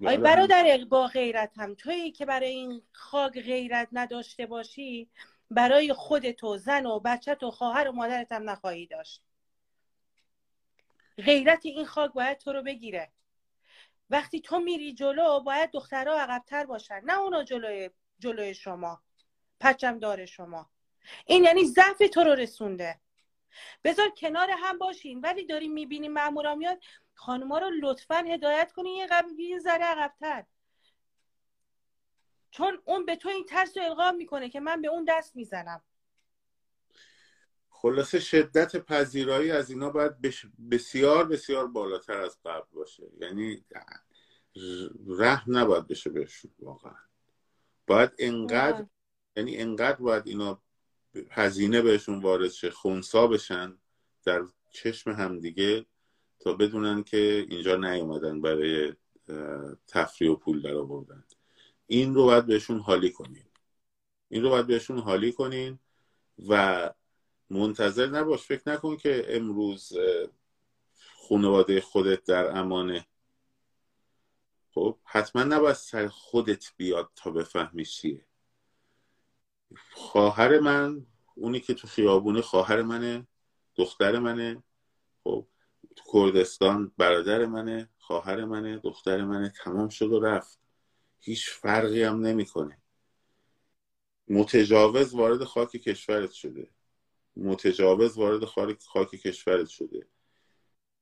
[0.00, 0.16] آی بله.
[0.16, 5.10] برادر با غیرت هم تویی که برای این خاک غیرت نداشته باشی
[5.50, 9.22] برای خودت و زن و بچت و خواهر و مادرت هم نخواهی داشت
[11.18, 13.12] غیرت این خاک باید تو رو بگیره
[14.10, 17.00] وقتی تو میری جلو باید دخترها عقبتر باشن.
[17.04, 19.02] نه اونا جلوی جلوی شما.
[19.60, 20.70] پچم داره شما.
[21.26, 23.00] این یعنی ضعف تو رو رسونده.
[23.84, 25.20] بذار کنار هم باشین.
[25.20, 26.78] ولی داریم می‌بینیم مامورا میاد.
[27.14, 28.96] خانوما رو لطفا هدایت کنین.
[28.96, 30.44] یه قبل یه ذره عقبتر.
[32.50, 35.82] چون اون به تو این ترس رو القا می‌کنه که من به اون دست می‌زنم.
[37.82, 40.12] خلاصه شدت پذیرایی از اینا باید
[40.70, 43.02] بسیار بسیار بالاتر از قبل باشه.
[43.20, 43.64] یعنی
[45.06, 46.94] رحم نباید بشه بهشون واقعا.
[47.86, 48.86] باید انقدر
[49.36, 50.62] یعنی انقدر باید اینا
[51.30, 53.78] هزینه بهشون وارد شه خونسا بشن
[54.24, 55.86] در چشم همدیگه
[56.40, 58.92] تا بدونن که اینجا نیومدن برای
[59.86, 61.24] تفریح و پول در آوردن.
[61.86, 63.44] این رو باید بهشون حالی کنین
[64.28, 65.78] این رو باید بهشون حالی کنین
[66.48, 66.90] و
[67.50, 68.42] منتظر نباش.
[68.42, 69.92] فکر نکن که امروز
[71.28, 73.06] خانواده خودت در امانه.
[74.74, 78.26] خب حتما نباید سر خودت بیاد تا بفهمی چیه.
[79.90, 83.26] خواهر من اونی که تو خیابونه خواهر منه
[83.76, 84.62] دختر منه.
[85.24, 85.46] خب
[85.96, 90.58] تو کردستان برادر منه خواهر منه دختر منه تمام شد و رفت.
[91.20, 92.78] هیچ فرقی هم نمی‌کنه.
[94.28, 96.70] متجاوز وارد خاک کشورت شده.
[97.38, 98.44] متجاوز وارد
[98.84, 100.06] خاک کشورت شده.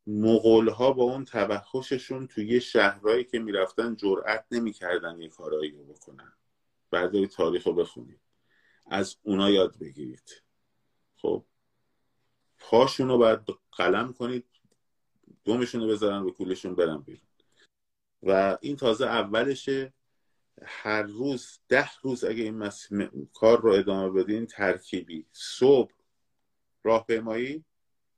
[0.07, 5.84] مغول ها با اون توحششون توی یه شهرهایی که می‌رفتن جرأت نمی‌کردن یه کارایی رو
[5.84, 6.32] بکنن.
[6.91, 8.20] برداری تاریخ رو بخونید.
[8.87, 10.43] از اونا یاد بگیرید.
[11.16, 11.45] خب.
[12.59, 13.41] پاشون رو باید
[13.72, 14.45] قلم کنید
[15.45, 17.28] دومشون رو بذارن به کولشون برن بیرون.
[18.22, 19.93] و این تازه اولشه.
[20.62, 22.70] هر روز ده روز اگه این
[23.34, 25.26] کار رو ادامه بدین ترکیبی.
[25.32, 25.93] صبح
[26.87, 27.64] راهپیمایی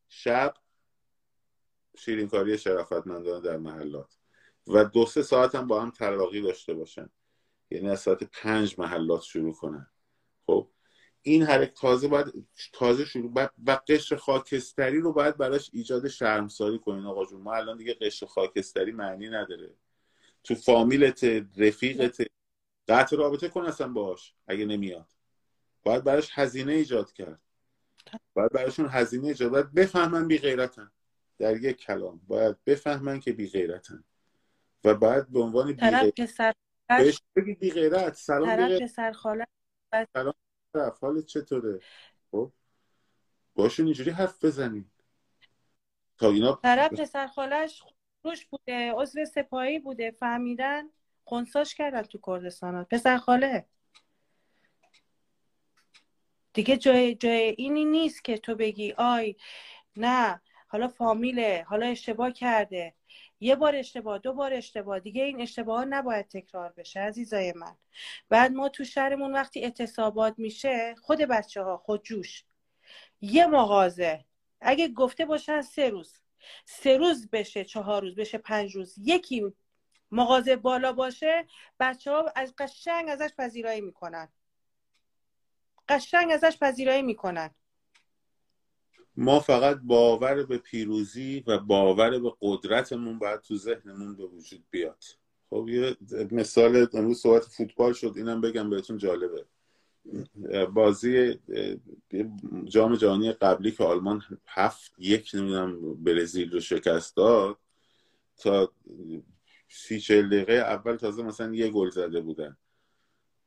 [0.08, 0.54] شب
[1.98, 4.18] شیرینکاری شرافتمندانه در محلات.
[4.66, 7.10] و دو سه ساعت هم با هم تلاقی داشته باشن.
[7.70, 9.90] یعنی از ساعت پنج محلات شروع کنن.
[10.46, 10.70] خب
[11.22, 16.78] این حرکت تازه باید تازه شروع باید و قشر خاکستری رو باید براش ایجاد شرمساری
[16.78, 17.40] کنین آقا جون.
[17.40, 19.74] ما الان دیگه قشر خاکستری معنی نداره.
[20.44, 21.24] تو فامیلت
[21.56, 22.26] رفیقت
[22.88, 25.06] قطع رابطه کن اصلا باش اگه نمیاد.
[25.82, 27.40] باید براش هزینه ایجاد کرد.
[28.34, 30.90] باید براشون هزینه ایجاد باید بفهمن بی غیرتن.
[31.38, 34.04] در یک کلام باید بفهمن که بی غیرتن.
[34.84, 36.14] و باید به عنوان بی غیرت
[36.88, 38.14] بهش بگی بی غیرت.
[38.14, 39.46] سلام طرف پسر خاله.
[40.12, 40.34] سلام
[41.00, 41.80] حالت چطوره؟
[42.30, 42.52] خب؟
[43.54, 44.90] باشون اینجوری حرف بزنین.
[46.18, 47.82] تا اینا طرف پسر خالش
[48.24, 50.84] روش بوده عضو سپاهی بوده فهمیدن
[51.24, 53.66] خونساش کردن تو کردستان پسر خاله.
[56.58, 59.36] دیگه جای جای اینی نیست که تو بگی آی
[59.96, 62.94] نه حالا فامیله حالا اشتباه کرده.
[63.40, 65.00] یه بار اشتباه دو بار اشتباه.
[65.00, 67.76] دیگه این اشتباه نباید تکرار بشه عزیزای من.
[68.28, 72.44] بعد ما تو شهرمون وقتی اعتصابات میشه خود بچه ها خود جوش.
[73.20, 74.24] یه مغازه.
[74.60, 76.20] اگه گفته باشن سه روز.
[76.64, 78.94] سه روز بشه چهار روز بشه پنج روز.
[78.98, 79.44] یکی
[80.10, 81.46] مغازه بالا باشه
[81.80, 84.28] بچه ها از قشنگ ازش پذیرایی می‌کنن.
[85.88, 87.50] قشنگ ازش پذیرایی می‌کنن.
[89.16, 95.04] ما فقط باور به پیروزی و باور به قدرتمون باید تو ذهنمون به وجود بیاد.
[95.50, 95.96] خب یه
[96.30, 99.44] مثال امروز صحبت فوتبال شد اینم بگم بهتون جالبه.
[100.74, 101.38] بازی
[102.64, 107.58] جام جهانی قبلی که آلمان هفت یک نمی‌دونم برزیل رو شکست داد
[108.36, 108.72] تا
[109.68, 112.56] سی چهل دقیقه اول تازه مثلا یه گل زده بودن.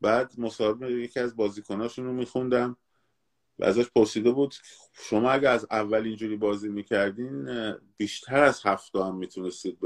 [0.01, 2.77] بعد مصاحبه یکی از بازیکناشون رو میخوندم
[3.59, 4.55] و ازش پرسیده بود
[4.93, 7.49] شما اگه از اول اینجوری بازی می‌کردین
[7.97, 9.77] بیشتر از هفته هم می‌تونستید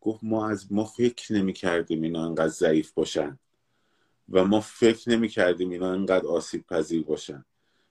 [0.00, 3.38] گفت ما از ما فکر نمی‌کردیم اینا انقدر ضعیف باشن
[4.28, 7.44] و ما فکر نمی‌کردیم اینا انقدر آسیب پذیر باشن.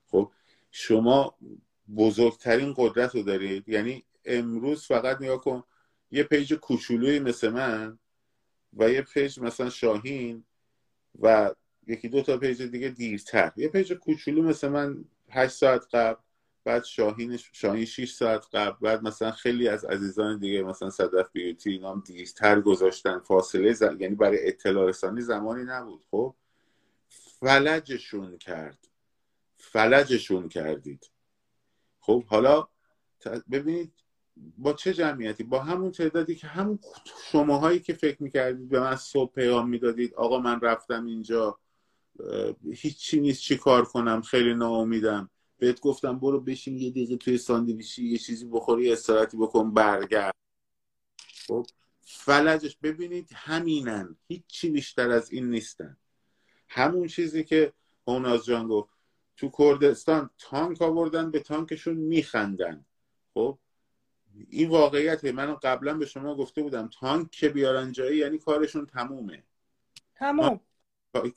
[0.08, 0.32] خب
[0.72, 1.36] شما
[1.96, 3.70] بزرگترین قدرت رو دارید.
[3.70, 5.64] یعنی امروز فقط نگاه کن
[6.12, 8.00] یه page کوچولوی مثل من
[8.74, 10.44] و یه page مثلا شاهین
[11.22, 11.52] و
[11.88, 13.52] یکی دو تا page دیگه دیرتر.
[13.58, 16.22] یه page کوچولو مثل من هشت ساعت قبل
[16.64, 21.70] بعد شاهین شاهین 6 ساعت قبل بعد مثلا خیلی از عزیزان دیگه مثلا صدف بیوتی
[21.70, 23.20] اینا هم دیرتر گذاشتن.
[23.20, 26.06] فاصله یعنی برای اطلاع رسانی زمانی نبود.
[26.12, 26.36] خب؟
[27.40, 28.88] فلجشون کرد.
[29.58, 31.12] فلجشون کردید.
[32.00, 32.68] خب حالا
[33.52, 33.94] ببینید
[34.58, 36.80] با چه جمعیتی؟ با همون تعدادی که همون
[37.32, 41.60] شماهایی که فکر می‌کردید به من صبح پیام می‌دادید آقا من رفتم اینجا.
[42.72, 45.30] هیچی نیست چی کار کنم خیلی ناامیدم.
[45.58, 50.36] بهت گفتم برو بشین یه دقیقه توی ساندویچی یه چیزی بخوری استراحتی بکن برگرد.
[51.48, 51.66] خب
[52.02, 55.98] فلجش ببینید همینن هیچی بیشتر از این نیستن.
[56.70, 57.74] همون چیزی که
[58.08, 58.90] هوناز جان گفت
[59.38, 62.86] تو کردستان تانک آوردن به تانکشون میخندن.
[63.34, 63.58] خب
[64.50, 69.44] این واقعیت من قبلا به شما گفته بودم تانک که بیارن جایی یعنی کارشون تمومه.
[70.16, 70.60] تموم.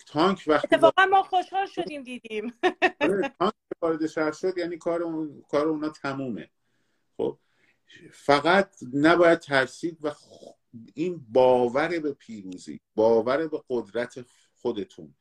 [0.06, 2.52] تانک وقتی اتفاقا ما خوشحال شدیم دیدیم.
[3.00, 5.44] آره، تانک وارد شهر شد یعنی کار اون...
[5.48, 6.50] کار اونا تمومه.
[7.16, 7.38] خب
[8.12, 10.12] فقط نباید ترسید و
[10.94, 14.24] این باور به پیروزی باور به قدرت
[14.54, 15.14] خودتون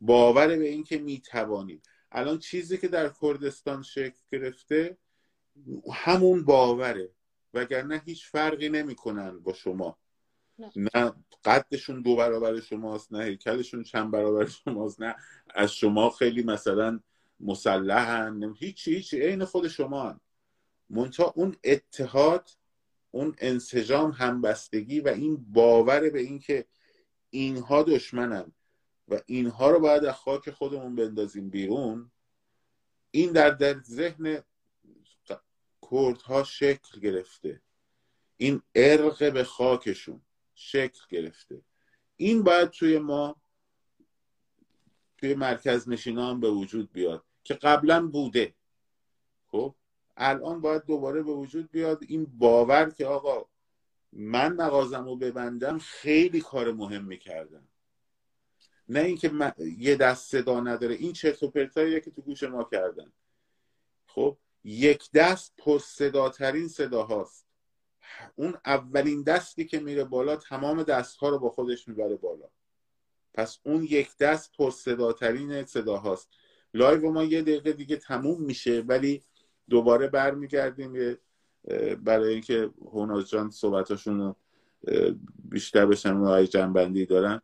[0.00, 1.88] باور به اینکه می‌توانید.
[2.12, 4.96] الان چیزی که در کردستان شکل گرفته
[5.92, 7.10] همون باوره
[7.54, 9.98] وگرنه هیچ فرقی نمی‌کنن با شما.
[10.76, 11.12] نه.
[11.44, 15.16] قدشون دو برابر شماست نه هیکلشون چند برابر شماست نه.
[15.54, 17.00] از شما خیلی مثلا
[17.40, 20.20] مسلحن هیچی هیچی عین خود شما هن.
[20.90, 22.50] منتها اون اتحاد
[23.10, 26.64] اون انسجام همبستگی و این باور به اینکه
[27.30, 28.52] اینها دشمنن
[29.08, 32.10] و اینها رو باید از خاک خودمون بندازیم بیرون
[33.10, 34.42] این در در ذهن
[35.90, 37.60] کردها شکل گرفته.
[38.36, 40.20] این ارق به خاکشون.
[40.58, 41.62] شکل گرفته.
[42.16, 43.36] این باید توی ما
[45.18, 48.54] توی مرکز نشینان به وجود بیاد که قبلا بوده.
[49.46, 49.74] خب
[50.16, 51.98] الان باید دوباره به وجود بیاد.
[52.08, 53.48] این باور که آقا
[54.12, 57.68] من مغازم رو ببندم خیلی کار مهم می‌کردم.
[58.88, 60.94] نه اینکه یه دست صدا نداره.
[60.94, 61.50] این چرت و
[62.00, 63.12] که تو گوش ما کردن.
[64.06, 67.47] خب یک دست پر صداترین صدا هاست
[68.36, 72.48] اون اولین دستی که میره بالا تمام دستها رو با خودش می‌بره بالا.
[73.34, 76.30] پس اون یک دست پر صداترین صدا هاست
[76.74, 79.22] لایو ما یه دقیقه دیگه تموم میشه ولی
[79.70, 81.18] دوباره برمیگردیم
[82.04, 84.34] برای اینکه هوناز جان صحبتاشون
[85.44, 87.42] بیشتر بشن و جنبندی دارن.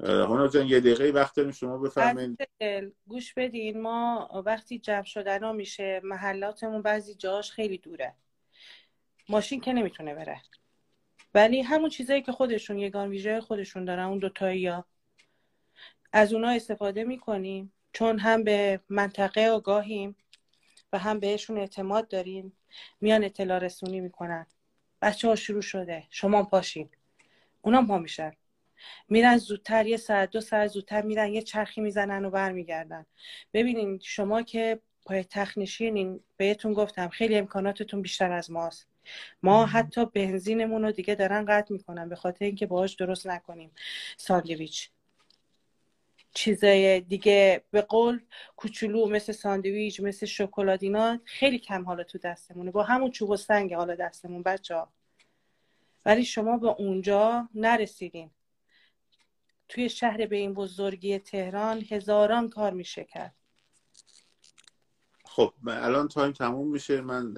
[0.00, 2.48] هنر جان یه دقیقه وقت داریم شما بفرمایید.
[3.06, 3.80] گوش بدین.
[3.80, 8.14] ما وقتی جمع شدن ها میشه محلاتمون بعضی جاش خیلی دوره.
[9.28, 10.42] ماشین که نمی‌تونه بره.
[11.34, 14.84] ولی همون چیزایی که خودشون یگان ویژه خودشون دارن اون دوتایی ها
[16.12, 20.16] از اونا استفاده می‌کنیم چون هم به منطقه آگاهیم
[20.92, 22.52] و هم بهشون اعتماد داریم.
[23.00, 24.46] میان اطلاع رسونی می‌کنن.
[25.02, 26.06] بچه ها شروع شده.
[26.10, 26.88] شما پاشین.
[27.62, 28.32] اونا پا میشن.
[29.08, 33.06] میرن زودتر یه ساعت دو ساعت زودتر میرن یه چرخی می‌زنن و برمیگردن.
[33.52, 38.91] ببینین شما که پای تخنیشینین بهتون گفتم خیلی امکاناتتون بیشتر از ماست.
[39.42, 43.70] ما حتی بنزینمون رو دیگه دارن قطع می‌کنن به خاطر اینکه باهاش درست نکنیم.
[44.16, 44.90] ساندویچ.
[46.34, 48.20] چیزای دیگه به قول
[48.56, 52.70] کوچولو مثل ساندویچ مثل شکلات اینا خیلی کم حالا تو دستمونه.
[52.70, 54.92] با همون چوب و سنگ حالا دستمون بچه ها
[56.04, 58.30] ولی شما به اونجا نرسیدین.
[59.68, 63.34] توی شهر به این بزرگی تهران هزاران کار میشه کرد.
[65.36, 67.00] خب الان time تموم میشه.
[67.00, 67.34] من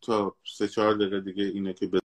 [0.00, 1.86] تا سه چهار دقیقه دیگه اینه که